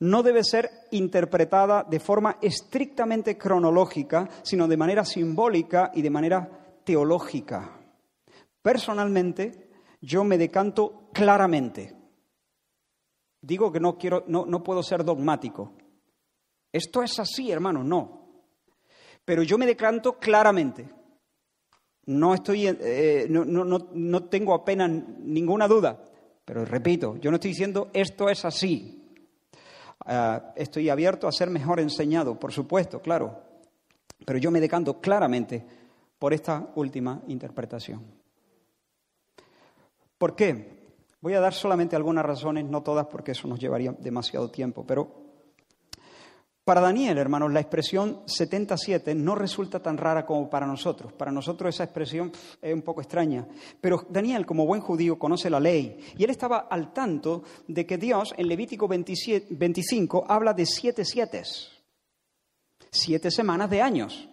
[0.00, 6.80] no debe ser interpretada de forma estrictamente cronológica, sino de manera simbólica y de manera
[6.84, 7.78] teológica.
[8.60, 11.96] Personalmente, yo me decanto claramente.
[13.40, 15.72] Digo que no quiero, no, no puedo ser dogmático.
[16.72, 18.21] Esto es así, hermano, no.
[19.24, 20.88] Pero yo me decanto claramente
[22.06, 26.02] no, estoy, eh, no, no, no, tengo apenas ninguna duda,
[26.44, 28.98] pero repito, yo no estoy diciendo esto es así.
[30.04, 33.40] Ah, estoy abierto a ser mejor enseñado, por supuesto, claro,
[34.26, 35.64] pero yo me decanto claramente
[36.18, 38.04] por esta última interpretación.
[40.18, 40.82] ¿Por qué?
[41.20, 45.21] Voy a dar solamente algunas razones, no todas porque eso nos llevaría demasiado tiempo, pero
[46.64, 51.12] para Daniel, hermanos, la expresión 77 no resulta tan rara como para nosotros.
[51.12, 53.48] Para nosotros esa expresión es un poco extraña.
[53.80, 55.98] Pero Daniel, como buen judío, conoce la ley.
[56.16, 61.42] Y él estaba al tanto de que Dios en Levítico 25 habla de siete siete.
[62.90, 64.28] Siete semanas de años.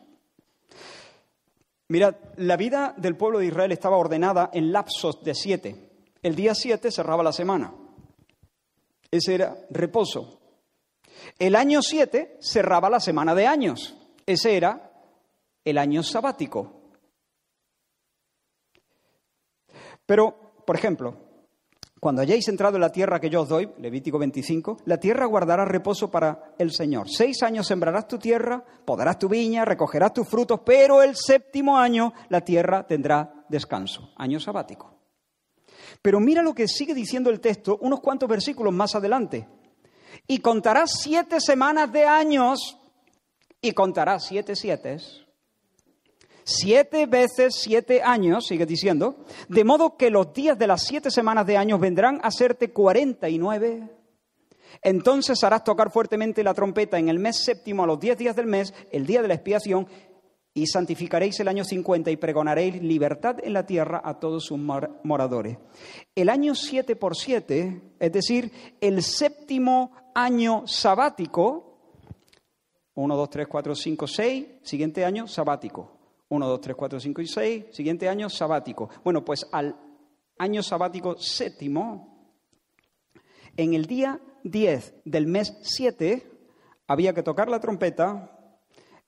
[1.88, 5.90] Mirad, la vida del pueblo de Israel estaba ordenada en lapsos de siete.
[6.22, 7.74] El día siete cerraba la semana.
[9.10, 10.39] Ese era reposo.
[11.40, 13.96] El año 7 cerraba la semana de años.
[14.26, 14.92] Ese era
[15.64, 16.74] el año sabático.
[20.06, 21.16] Pero, por ejemplo,
[22.02, 25.64] cuando hayáis entrado en la tierra que yo os doy, Levítico 25, la tierra guardará
[25.64, 27.10] reposo para el Señor.
[27.10, 32.14] Seis años sembrarás tu tierra, podarás tu viña, recogerás tus frutos, pero el séptimo año
[32.28, 34.94] la tierra tendrá descanso, año sabático.
[36.02, 39.48] Pero mira lo que sigue diciendo el texto unos cuantos versículos más adelante.
[40.28, 42.78] Y contarás siete semanas de años
[43.62, 44.98] y contarás siete siete.
[46.44, 51.46] Siete veces siete años, sigue diciendo, de modo que los días de las siete semanas
[51.46, 53.88] de años vendrán a serte cuarenta y nueve.
[54.82, 58.48] Entonces harás tocar fuertemente la trompeta en el mes séptimo a los diez días del
[58.48, 59.88] mes, el día de la expiación,
[60.60, 65.58] y santificaréis el año 50 y pregonaréis libertad en la tierra a todos sus moradores.
[66.14, 68.52] El año 7 por 7, es decir,
[68.82, 71.78] el séptimo año sabático,
[72.96, 75.98] 1, 2, 3, 4, 5, 6, siguiente año sabático.
[76.28, 78.90] 1, 2, 3, 4, 5 y 6, siguiente año sabático.
[79.04, 79.78] Bueno, pues al
[80.38, 82.34] año sabático séptimo,
[83.56, 86.30] en el día 10 del mes 7,
[86.88, 88.39] había que tocar la trompeta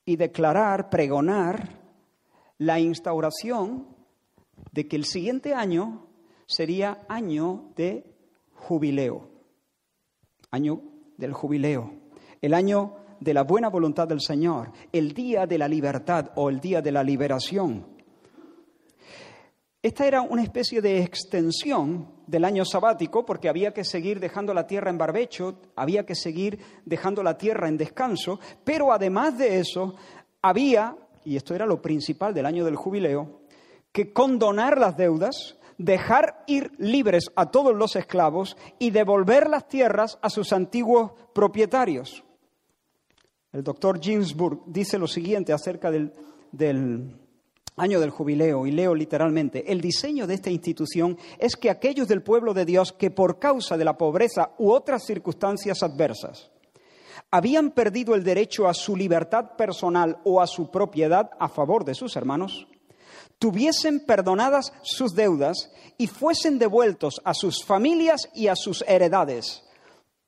[0.05, 1.69] y declarar, pregonar
[2.57, 3.87] la instauración
[4.71, 6.07] de que el siguiente año
[6.45, 8.05] sería año de
[8.53, 9.29] jubileo,
[10.51, 10.81] año
[11.17, 11.93] del jubileo,
[12.41, 16.59] el año de la buena voluntad del Señor, el día de la libertad o el
[16.59, 17.85] día de la liberación.
[19.83, 24.67] Esta era una especie de extensión del año sabático porque había que seguir dejando la
[24.67, 29.95] tierra en barbecho, había que seguir dejando la tierra en descanso, pero además de eso
[30.39, 33.41] había, y esto era lo principal del año del jubileo,
[33.91, 40.19] que condonar las deudas, dejar ir libres a todos los esclavos y devolver las tierras
[40.21, 42.23] a sus antiguos propietarios.
[43.51, 46.13] El doctor Ginsburg dice lo siguiente acerca del,
[46.51, 47.20] del
[47.77, 52.21] año del jubileo, y leo literalmente, el diseño de esta institución es que aquellos del
[52.21, 56.51] pueblo de Dios que por causa de la pobreza u otras circunstancias adversas
[57.31, 61.95] habían perdido el derecho a su libertad personal o a su propiedad a favor de
[61.95, 62.67] sus hermanos,
[63.39, 69.63] tuviesen perdonadas sus deudas y fuesen devueltos a sus familias y a sus heredades,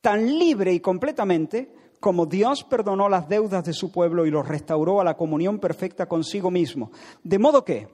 [0.01, 1.73] tan libre y completamente
[2.03, 6.05] como Dios perdonó las deudas de su pueblo y los restauró a la comunión perfecta
[6.05, 6.91] consigo mismo.
[7.23, 7.87] De modo que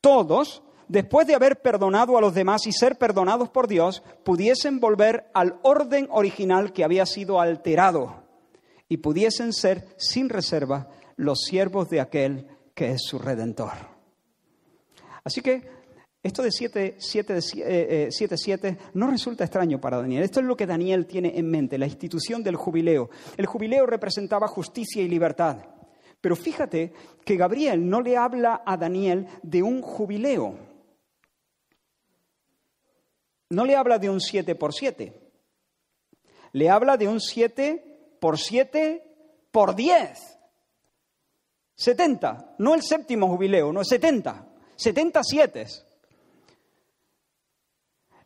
[0.00, 5.28] todos, después de haber perdonado a los demás y ser perdonados por Dios, pudiesen volver
[5.34, 8.22] al orden original que había sido alterado
[8.88, 13.72] y pudiesen ser sin reserva los siervos de aquel que es su redentor.
[15.24, 15.68] Así que
[16.22, 17.40] esto de 7, 7,
[18.10, 20.22] 7, 7 no resulta extraño para Daniel.
[20.22, 23.10] Esto es lo que Daniel tiene en mente, la institución del jubileo.
[23.36, 25.58] El jubileo representaba justicia y libertad.
[26.20, 26.92] Pero fíjate
[27.24, 30.56] que Gabriel no le habla a Daniel de un jubileo.
[33.50, 35.12] No le habla de un 7 por 7.
[36.52, 39.02] Le habla de un 7 por 7
[39.50, 40.38] por 10.
[41.74, 42.54] 70.
[42.58, 44.46] No el séptimo jubileo, no, 70.
[44.76, 45.66] 77.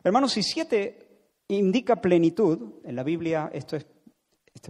[0.07, 3.85] Hermanos, si siete indica plenitud, en la Biblia esto es,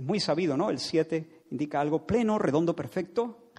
[0.01, 0.71] muy sabido, ¿no?
[0.71, 3.51] El siete indica algo pleno, redondo, perfecto.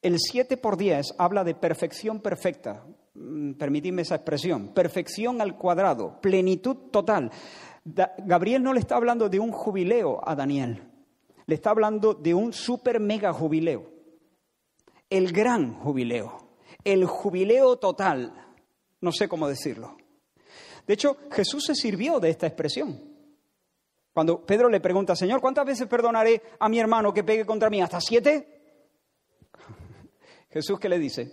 [0.00, 6.20] El siete por diez habla de perfección perfecta, mm, permitidme esa expresión, perfección al cuadrado,
[6.20, 7.32] plenitud total.
[7.84, 10.92] Gabriel no le está hablando de un jubileo a Daniel,
[11.46, 13.90] le está hablando de un super mega jubileo,
[15.10, 16.38] el gran jubileo,
[16.84, 18.32] el jubileo total,
[19.00, 19.99] no sé cómo decirlo.
[20.90, 23.00] De hecho, Jesús se sirvió de esta expresión.
[24.12, 27.80] Cuando Pedro le pregunta, Señor, ¿cuántas veces perdonaré a mi hermano que pegue contra mí?
[27.80, 28.82] ¿Hasta siete?
[30.50, 31.32] Jesús, ¿qué le dice?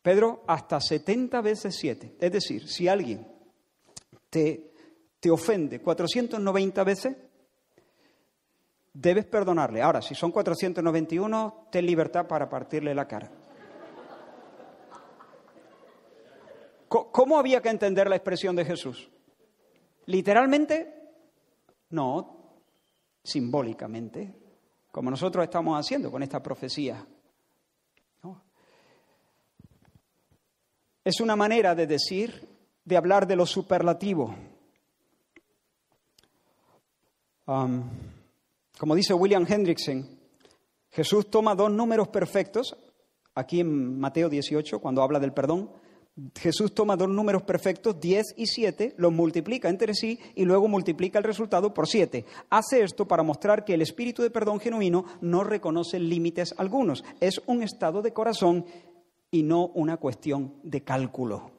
[0.00, 2.14] Pedro, hasta setenta veces siete.
[2.20, 3.26] Es decir, si alguien
[4.30, 4.70] te,
[5.18, 7.16] te ofende 490 veces,
[8.92, 9.82] debes perdonarle.
[9.82, 13.37] Ahora, si son 491, ten libertad para partirle la cara.
[16.88, 19.10] ¿Cómo había que entender la expresión de Jesús?
[20.06, 20.94] ¿Literalmente?
[21.90, 22.38] No,
[23.22, 24.34] simbólicamente,
[24.90, 27.06] como nosotros estamos haciendo con esta profecía.
[31.04, 32.48] Es una manera de decir,
[32.84, 34.34] de hablar de lo superlativo.
[37.46, 40.06] Como dice William Hendrickson,
[40.90, 42.76] Jesús toma dos números perfectos,
[43.34, 45.70] aquí en Mateo 18, cuando habla del perdón,
[46.36, 51.18] Jesús toma dos números perfectos, 10 y 7, los multiplica entre sí y luego multiplica
[51.18, 52.24] el resultado por 7.
[52.50, 57.04] Hace esto para mostrar que el espíritu de perdón genuino no reconoce límites algunos.
[57.20, 58.66] Es un estado de corazón
[59.30, 61.52] y no una cuestión de cálculo.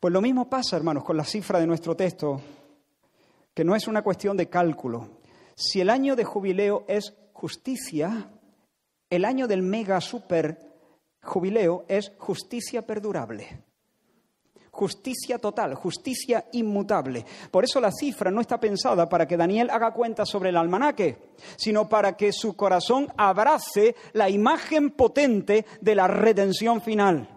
[0.00, 2.40] Pues lo mismo pasa, hermanos, con la cifra de nuestro texto,
[3.54, 5.08] que no es una cuestión de cálculo.
[5.54, 8.30] Si el año de jubileo es justicia,
[9.10, 10.73] el año del mega super
[11.24, 13.62] jubileo es justicia perdurable.
[14.70, 17.24] Justicia total, justicia inmutable.
[17.50, 21.16] Por eso la cifra no está pensada para que Daniel haga cuenta sobre el almanaque,
[21.56, 27.34] sino para que su corazón abrace la imagen potente de la redención final.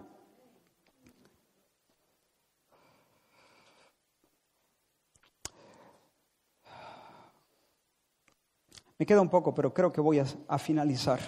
[8.98, 11.20] Me queda un poco, pero creo que voy a, finalizar.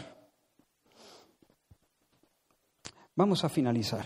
[3.16, 4.04] Vamos a finalizar.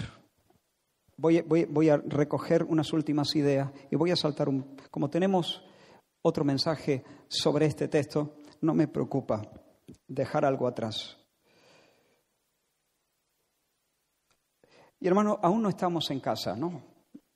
[1.17, 4.77] Voy, voy, a recoger unas últimas ideas y voy a saltar un...
[4.91, 5.63] Como tenemos
[6.23, 9.43] otro mensaje sobre este texto, no me preocupa
[10.09, 11.19] dejar algo atrás.
[14.99, 16.83] Y hermano, aún no estamos en casa, ¿no?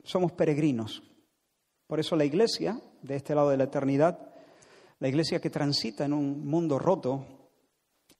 [0.02, 1.02] Somos peregrinos.
[1.86, 4.34] Por eso la iglesia, de este lado de la eternidad,
[4.98, 7.37] la iglesia que transita en un mundo roto,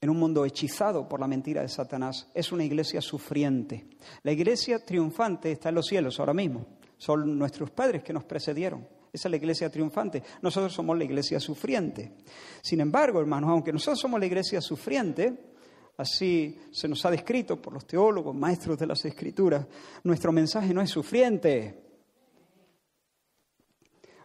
[0.01, 3.87] en un mundo hechizado por la mentira de Satanás, es una iglesia sufriente.
[4.23, 6.65] La iglesia triunfante está en los cielos ahora mismo.
[6.97, 8.87] Son nuestros padres que nos precedieron.
[9.11, 10.23] Esa es la iglesia triunfante.
[10.41, 12.13] Nosotros somos la iglesia sufriente.
[12.61, 15.53] Sin embargo, hermanos, aunque nosotros somos la iglesia sufriente,
[15.97, 19.65] así se nos ha descrito por los teólogos, maestros de las escrituras,
[20.03, 21.83] nuestro mensaje no es sufriente.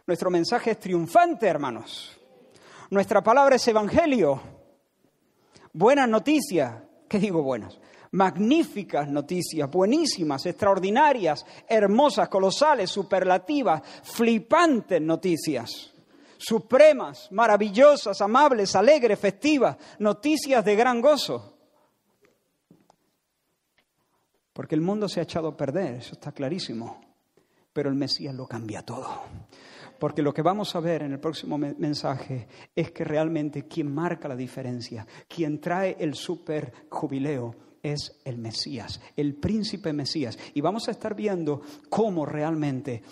[0.07, 2.20] Nuestro mensaje es triunfante, hermanos.
[2.91, 4.53] Nuestra palabra es evangelio.
[5.77, 6.72] Buenas noticias.
[7.09, 7.81] ¿Qué digo buenas?
[8.12, 15.93] Magníficas noticias, buenísimas, extraordinarias, hermosas, colosales, superlativas, flipantes noticias.
[16.39, 21.57] Supremas, maravillosas, amables, alegres, festivas, noticias de gran gozo.
[24.53, 27.01] Porque el mundo se ha echado a perder, eso está clarísimo.
[27.72, 29.22] Pero el Mesías lo cambia todo.
[29.99, 34.28] Porque lo que vamos a ver en el próximo mensaje es que realmente quien marca
[34.28, 40.38] la diferencia, quien trae el super jubileo, es el Mesías, el príncipe Mesías.
[40.55, 43.03] Y vamos a estar viendo cómo realmente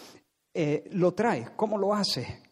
[0.54, 2.42] eh, lo trae, cómo lo hace.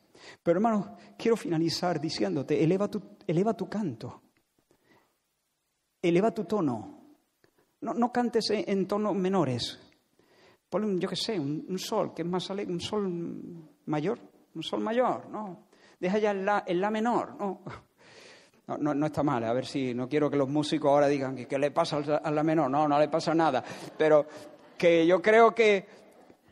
[0.43, 4.23] Pero hermano, quiero finalizar diciéndote, eleva tu, eleva tu canto,
[6.03, 6.99] eleva tu tono.
[7.81, 9.79] No, no cantes en, tonos menores.
[10.69, 14.19] Ponle, yo qué sé, un, sol, que es más alegre, un sol mayor,
[14.55, 15.67] un sol mayor, ¿no?
[15.99, 17.61] Deja ya el la, la menor, ¿no?
[18.79, 21.49] No, no, está mal, a ver si no quiero que los músicos ahora digan que
[21.49, 23.65] qué le pasa a la menor, no, no le pasa nada,
[23.99, 24.25] pero
[24.79, 25.89] que yo creo que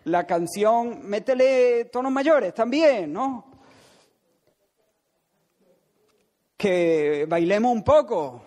[0.07, 3.45] la canción, métele tonos mayores también, ¿no?
[6.57, 8.43] Que bailemos un poco,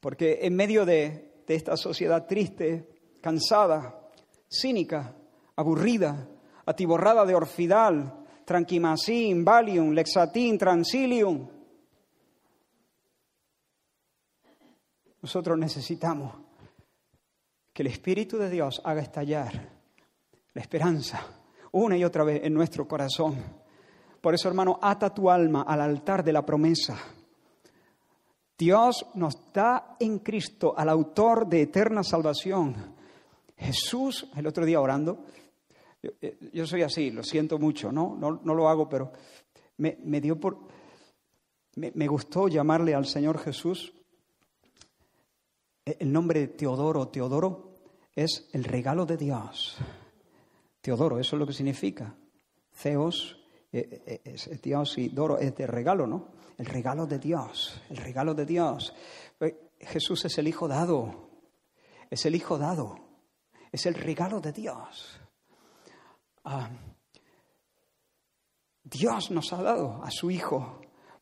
[0.00, 2.88] porque en medio de, de esta sociedad triste,
[3.20, 4.00] cansada,
[4.48, 5.14] cínica,
[5.56, 6.28] aburrida,
[6.66, 11.48] atiborrada de orfidal, tranquimacin, valium, lexatin, transilium.
[15.22, 16.34] Nosotros necesitamos
[17.72, 19.70] que el Espíritu de Dios haga estallar
[20.54, 21.24] la esperanza
[21.72, 23.36] una y otra vez en nuestro corazón.
[24.20, 26.96] Por eso, hermano, ata tu alma al altar de la promesa.
[28.56, 32.94] Dios nos da en Cristo al autor de eterna salvación.
[33.56, 35.24] Jesús, el otro día orando,
[36.02, 38.16] eh, yo, soy así, lo siento mucho, ¿no?
[38.16, 39.12] No, lo hago, pero
[39.76, 40.58] me, dio por.
[41.76, 43.92] Me, gustó llamarle al Señor Jesús.
[45.84, 47.78] El nombre de Teodoro, Teodoro,
[48.14, 49.76] es el regalo de Dios.
[50.80, 52.14] Teodoro, eso es lo que significa.
[52.72, 53.38] Ceos
[53.72, 56.28] eh, eh, es Dios y Doro es de regalo, ¿no?
[56.58, 58.94] El regalo de Dios, el regalo de Dios.
[59.80, 61.30] Jesús es el Hijo dado,
[62.08, 62.98] es el Hijo dado,
[63.72, 65.21] es el regalo de Dios.
[66.44, 66.68] Ah,
[68.82, 70.80] Dios nos ha dado a su Hijo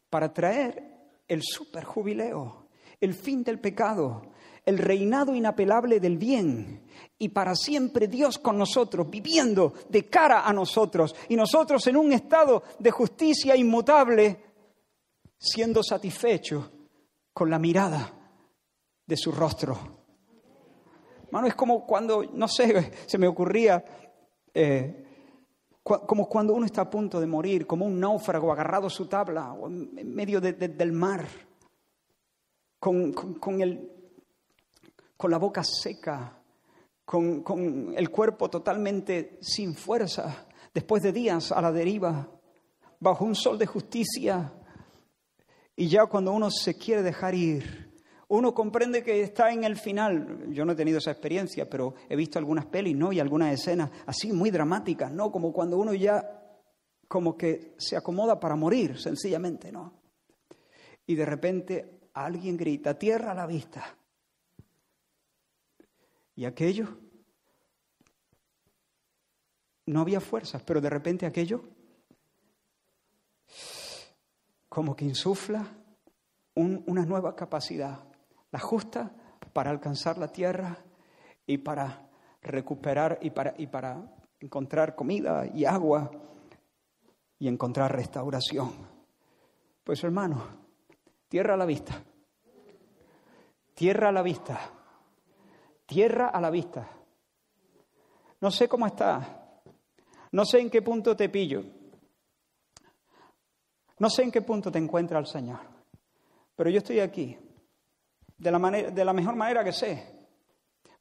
[0.09, 0.91] para traer
[1.29, 2.69] el superjubileo,
[3.01, 4.23] el fin del pecado,
[4.65, 6.87] el reinado inapelable del bien
[7.19, 12.13] y para siempre Dios con nosotros, viviendo de cara a nosotros y nosotros en un
[12.13, 14.45] estado de justicia inmutable,
[15.39, 16.71] siendo satisfechos
[17.33, 18.13] con la mirada
[19.07, 20.01] de su rostro.
[21.31, 23.85] Mano, es como cuando, no sé, se me ocurría
[24.53, 25.10] eh,
[25.99, 29.55] como cuando uno está a punto de morir, como un náufrago agarrado a su tabla
[29.65, 31.27] en medio del mar,
[32.79, 33.13] con,
[33.61, 33.91] el,
[35.17, 36.41] con, la boca seca,
[37.05, 42.29] con, con el cuerpo totalmente sin fuerza, después de días a la deriva,
[43.01, 44.53] bajo un sol de justicia.
[45.75, 47.90] Y ya cuando uno se quiere dejar ir,
[48.31, 50.53] uno comprende que está en el final.
[50.53, 53.13] Yo no he tenido esa experiencia, pero he visto algunas pelis, ¿no?
[53.13, 55.33] Y algunas escenas así muy dramáticas, ¿no?
[55.33, 56.37] Como cuando uno ya
[57.09, 60.01] como que se acomoda para morir, sencillamente, ¿no?
[61.07, 63.97] Y de repente alguien grita, tierra a la vista.
[66.37, 66.87] Y aquello,
[69.87, 71.65] no había fuerzas, pero de repente aquello,
[74.69, 75.67] como que insufla
[76.55, 78.10] una nueva capacidad,
[78.51, 79.11] la justa
[79.53, 80.77] para alcanzar la tierra
[81.47, 82.09] y para
[82.43, 84.03] recuperar y para, y para
[84.41, 86.11] encontrar comida y agua
[87.39, 88.73] y encontrar restauración.
[89.85, 90.43] Pues hermano,
[91.29, 92.03] tierra a la vista,
[93.75, 94.61] tierra a la vista,
[95.87, 96.89] tierra a la vista.
[98.41, 99.27] No sé cómo estás,
[100.33, 101.63] no sé en qué punto te pillo,
[103.99, 105.61] no sé en qué punto te encuentra el Señor,
[106.55, 107.37] pero yo estoy aquí
[108.41, 110.03] de la, manera, de la mejor manera que sé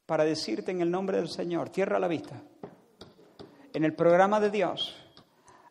[0.05, 2.41] para decirte en el nombre del Señor, tierra a la vista.
[3.73, 4.95] En el programa de Dios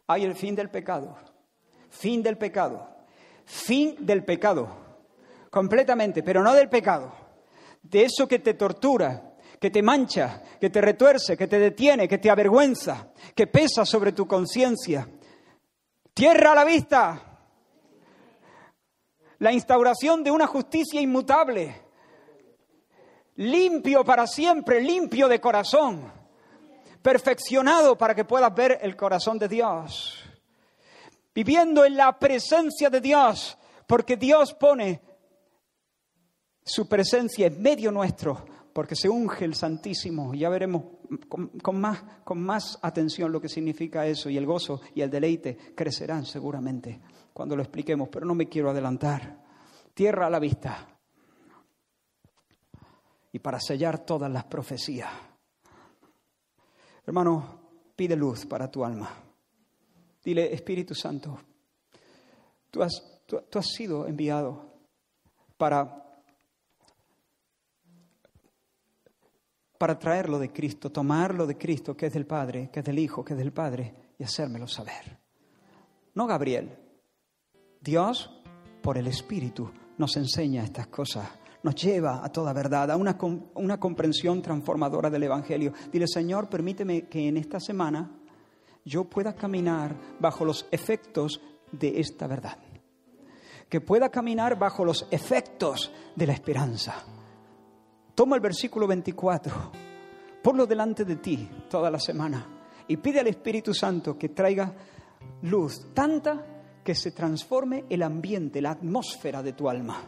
[0.06, 1.16] hay el fin del pecado,
[1.90, 2.88] fin del pecado,
[3.44, 4.68] fin del pecado,
[5.50, 7.12] completamente, pero no del pecado,
[7.82, 12.18] de eso que te tortura, que te mancha, que te retuerce, que te detiene, que
[12.18, 15.06] te avergüenza, que pesa sobre tu conciencia.
[16.14, 17.27] Tierra a la vista.
[19.38, 21.88] La instauración de una justicia inmutable
[23.38, 26.12] limpio para siempre, limpio de corazón,
[27.02, 30.24] perfeccionado para que puedas ver el corazón de Dios,
[31.34, 35.00] viviendo en la presencia de Dios, porque Dios pone
[36.64, 40.34] su presencia en medio nuestro, porque se unge el Santísimo.
[40.34, 40.82] Ya veremos
[41.28, 45.56] con, más, con más atención lo que significa eso y el gozo y el deleite
[45.74, 47.00] crecerán seguramente
[47.38, 49.38] cuando lo expliquemos, pero no me quiero adelantar.
[49.94, 50.88] Tierra a la vista
[53.30, 55.08] y para sellar todas las profecías.
[57.06, 57.60] Hermano,
[57.94, 59.08] pide luz para tu alma.
[60.24, 61.38] Dile, Espíritu Santo,
[62.72, 64.80] tú has, tú, has sido enviado
[65.56, 66.24] para,
[69.78, 73.24] para traerlo de Cristo, tomarlo de Cristo, que es del Padre, que es del Hijo,
[73.24, 75.20] que es del Padre, y hacérmelo saber.
[76.14, 76.87] No Gabriel.
[77.88, 78.30] Dios,
[78.82, 81.26] por el Espíritu, nos enseña estas cosas
[81.62, 83.16] nos lleva a toda verdad, a una,
[83.54, 85.72] una comprensión transformadora del Evangelio.
[85.90, 88.10] Dile, Señor, permíteme que en esta semana
[88.84, 91.40] yo pueda caminar bajo los efectos
[91.72, 92.58] de esta verdad.
[93.70, 96.94] Que pueda caminar bajo los efectos de la esperanza.
[98.14, 99.72] Toma el versículo 24,
[100.42, 102.46] ponlo delante de ti toda la semana
[102.86, 104.74] y pide al Espíritu Santo que traiga
[105.42, 106.57] luz tanta
[106.88, 110.00] que se transforme el ambiente, la atmósfera de tu alma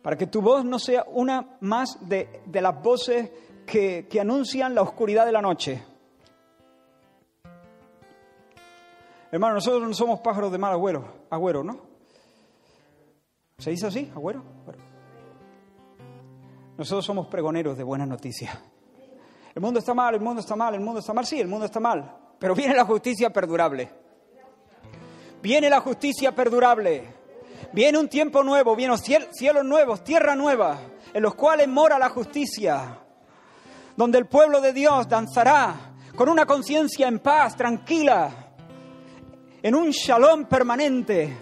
[0.00, 3.32] para que tu voz no sea una más de, las voces
[3.66, 5.82] que, que anuncian la oscuridad de la noche.
[9.32, 11.80] Hermano, nosotros no somos pájaros de mal agüero, agüero, ¿no?
[13.58, 14.44] ¿Se dice así, agüero?
[16.76, 18.56] Nosotros somos pregoneros de buenas noticias.
[19.52, 21.66] El mundo está mal, el mundo está mal, el mundo está mal, sí, el mundo
[21.66, 23.90] está mal, pero viene la justicia perdurable.
[25.42, 27.18] Viene la justicia perdurable.
[27.72, 30.78] Viene un tiempo nuevo, vienen cielos nuevos, tierra nueva,
[31.12, 32.98] en los cuales mora la justicia,
[33.96, 35.74] donde el pueblo de Dios danzará
[36.16, 38.30] con una conciencia en paz, tranquila,
[39.62, 41.36] en un shalom permanente.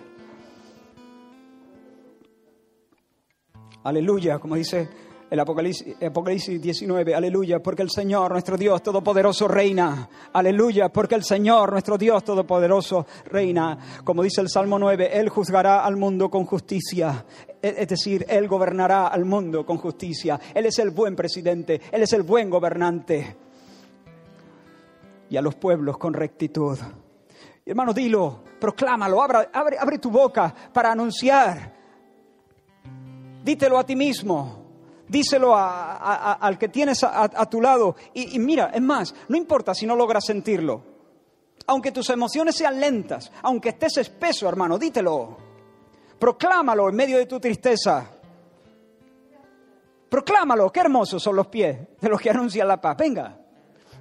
[3.85, 10.09] Aleluya, como dice el Apocalipsis, Apocalipsis 19, aleluya, porque el Señor, nuestro Dios Todopoderoso, reina.
[10.33, 13.77] Aleluya, porque el Señor, nuestro Dios Todopoderoso, reina.
[14.05, 17.25] Como dice el Salmo 9, Él juzgará al mundo con justicia.
[17.61, 20.39] E, es decir, Él gobernará al mundo con justicia.
[20.55, 23.37] Él es el buen presidente, Él es el buen gobernante.
[25.29, 26.79] Y a los pueblos con rectitud.
[27.65, 31.75] Hermano, dilo, proclámalo, abre, abre, abre tu boca para anunciar.
[33.43, 34.66] Dítelo a ti mismo
[35.09, 37.97] díselo al que tienes a, tu lado.
[38.15, 40.97] Y, mira, es más, no importa si no logras sentirlo.
[41.69, 45.37] Aunque tus emociones sean lentas, aunque estés espeso, hermano, dítelo.
[46.19, 48.09] Proclámalo en medio de tu tristeza.
[50.09, 52.97] Proclámalo, qué hermosos son los pies de los que anuncian la paz.
[52.97, 53.37] Venga,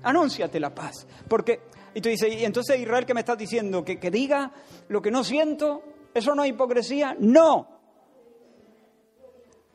[0.03, 1.07] anúnciate la paz.
[1.27, 1.61] Porque,
[1.95, 3.84] y tú dices, y entonces Israel, ¿qué me estás diciendo?
[3.84, 4.52] ¿Que, que diga
[4.88, 5.82] lo que no siento?
[6.14, 7.15] ¿Eso no es hipocresía?
[7.19, 7.68] No.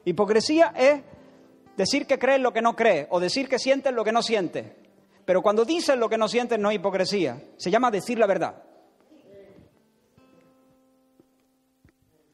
[0.04, 1.02] Hipocresía es
[1.80, 4.66] Decir que crees lo que no crees o decir que sientes lo que no sientes.
[5.24, 7.42] Pero cuando dices lo que no sientes no es hipocresía.
[7.56, 8.62] Se llama decir la verdad.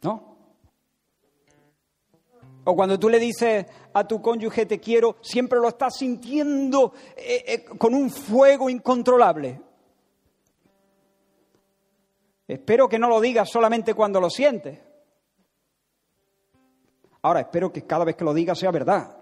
[0.02, 0.36] ¿No?
[2.64, 7.44] O cuando tú le dices a tu cónyuge te quiero, siempre lo estás sintiendo eh,
[7.47, 9.60] eh, con un fuego incontrolable.
[12.48, 14.81] Espero que no lo digas solamente cuando lo sientes.
[17.23, 19.15] Ahora, espero que cada vez que lo digas sea verdad.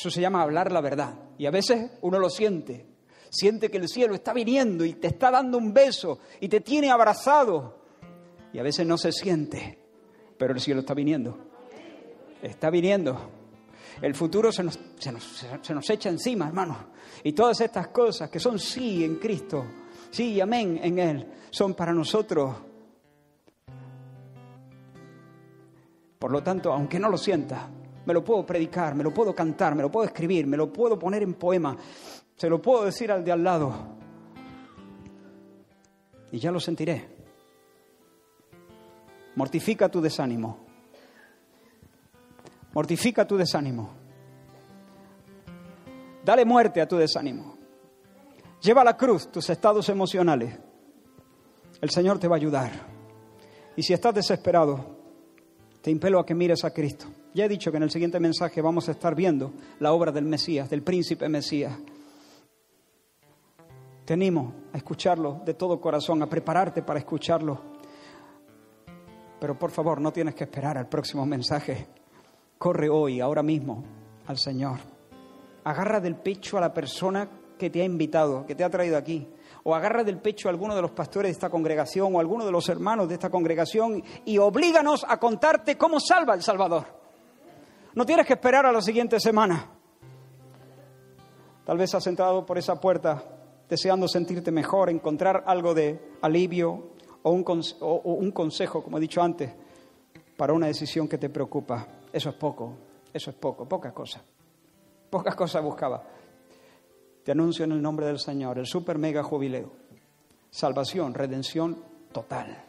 [0.00, 1.14] Eso se llama hablar la verdad.
[1.36, 2.86] Y a veces uno lo siente.
[3.28, 6.90] Siente que el cielo está viniendo y te está dando un beso y te tiene
[6.90, 7.82] abrazado.
[8.50, 9.78] Y a veces no se siente,
[10.38, 11.36] pero el cielo está viniendo.
[12.40, 13.30] Está viniendo.
[14.00, 16.92] El futuro se nos, se nos, se nos echa encima, hermano.
[17.22, 19.66] Y todas estas cosas que son sí en Cristo,
[20.10, 22.56] sí y amén en Él, son para nosotros.
[26.18, 27.68] Por lo tanto, aunque no lo sienta,
[28.10, 30.98] me lo puedo predicar, me lo puedo cantar, me lo puedo escribir, me lo puedo
[30.98, 31.76] poner en poema,
[32.34, 33.72] se lo puedo decir al de al lado.
[36.32, 37.08] Y ya lo sentiré.
[39.36, 40.58] Mortifica tu desánimo.
[42.72, 43.90] Mortifica tu desánimo.
[46.24, 47.58] Dale muerte a tu desánimo.
[48.60, 50.58] Lleva a la cruz tus estados emocionales.
[51.80, 52.72] El Señor te va a ayudar.
[53.76, 54.98] Y si estás desesperado,
[55.80, 57.06] te impelo a que mires a Cristo.
[57.32, 60.24] Ya he dicho que en el siguiente mensaje vamos a estar viendo la obra del
[60.24, 61.76] Mesías, del príncipe Mesías.
[64.04, 67.60] Te animo a escucharlo de todo corazón, a prepararte para escucharlo.
[69.38, 71.86] Pero por favor, no tienes que esperar al próximo mensaje.
[72.58, 73.84] Corre hoy, ahora mismo,
[74.26, 74.78] al Señor.
[75.62, 79.28] Agarra del pecho a la persona que te ha invitado, que te ha traído aquí
[79.64, 82.44] o agarra del pecho a alguno de los pastores de esta congregación o a alguno
[82.44, 86.99] de los hermanos de esta congregación y oblíganos a contarte cómo salva el Salvador.
[87.94, 89.66] No tienes que esperar a la siguiente semana.
[91.64, 93.22] Tal vez has entrado por esa puerta
[93.68, 96.90] deseando sentirte mejor, encontrar algo de alivio
[97.22, 99.50] o un, consejo, como he dicho antes,
[100.36, 101.86] para una decisión que te preocupa.
[102.12, 102.74] Eso es poco,
[103.12, 104.20] eso es poco, poca cosa.
[105.08, 106.02] Pocas cosas buscaba.
[107.22, 109.70] Te anuncio en el nombre del Señor el super mega jubileo.
[110.50, 111.76] Salvación, redención
[112.10, 112.64] total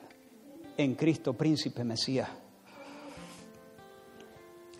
[0.77, 2.29] en Cristo, príncipe Mesías.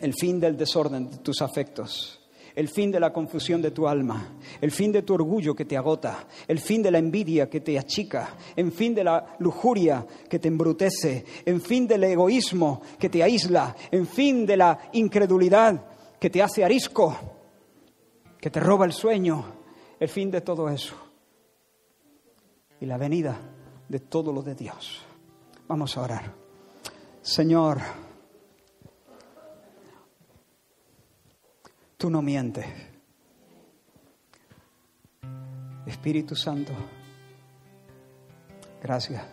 [0.02, 2.20] El fin del desorden de tus afectos,
[2.56, 5.78] el fin de la confusión de tu alma, el fin de tu orgullo que te
[5.78, 10.40] agota, el fin de la envidia que te achica, el fin de la lujuria que
[10.40, 15.86] te embrutece, el fin del egoísmo que te aísla, el fin de la incredulidad
[16.20, 17.16] que te hace arisco,
[18.40, 19.46] que te roba el sueño,
[20.00, 20.96] el fin de todo eso.
[22.80, 23.40] Y la venida
[23.88, 25.04] de todo lo de Dios.
[25.68, 26.34] Vamos a orar.
[27.22, 27.80] Señor,
[32.02, 32.66] tú no mientes.
[35.86, 36.74] Espíritu Santo,
[38.82, 39.24] gracias.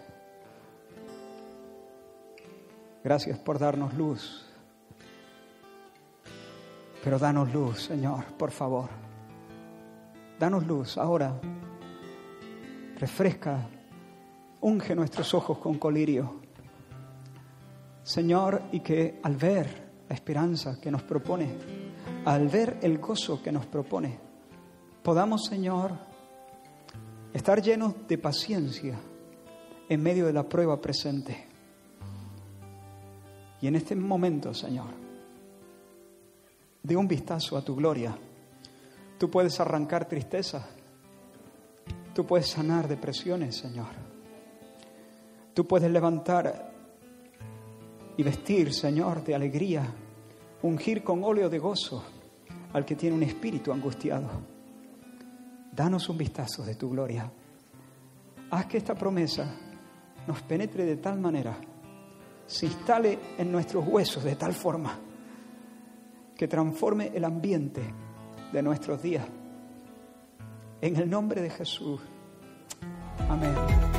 [3.02, 4.44] Gracias por darnos luz.
[7.02, 8.90] Pero danos luz, Señor, por favor.
[10.38, 11.40] Danos luz ahora.
[12.98, 13.66] Refresca,
[14.60, 16.42] unge nuestros ojos con colirio.
[18.02, 21.77] Señor, y que al ver la esperanza que nos propone,
[22.28, 24.18] al ver el gozo que nos propone,
[25.02, 25.92] podamos, Señor,
[27.32, 28.98] estar llenos de paciencia
[29.88, 31.46] en medio de la prueba presente.
[33.62, 34.90] Y en este momento, Señor,
[36.82, 38.16] de un vistazo a tu gloria
[39.18, 40.64] Tú puedes arrancar tristeza.
[42.14, 43.88] Tú puedes sanar depresiones, Señor.
[45.54, 46.72] Tú puedes levantar
[48.16, 49.92] y vestir, Señor, de alegría,
[50.62, 52.04] ungir con óleo de gozo
[52.72, 54.28] al que tiene un espíritu angustiado.
[55.72, 57.30] Danos un vistazo de tu gloria.
[58.50, 59.54] Haz que esta promesa
[60.26, 61.56] nos penetre de tal manera,
[62.46, 64.98] se instale en nuestros huesos de tal forma,
[66.36, 67.82] que transforme el ambiente
[68.52, 69.26] de nuestros días.
[70.80, 72.00] En el nombre de Jesús.
[73.28, 73.97] Amén.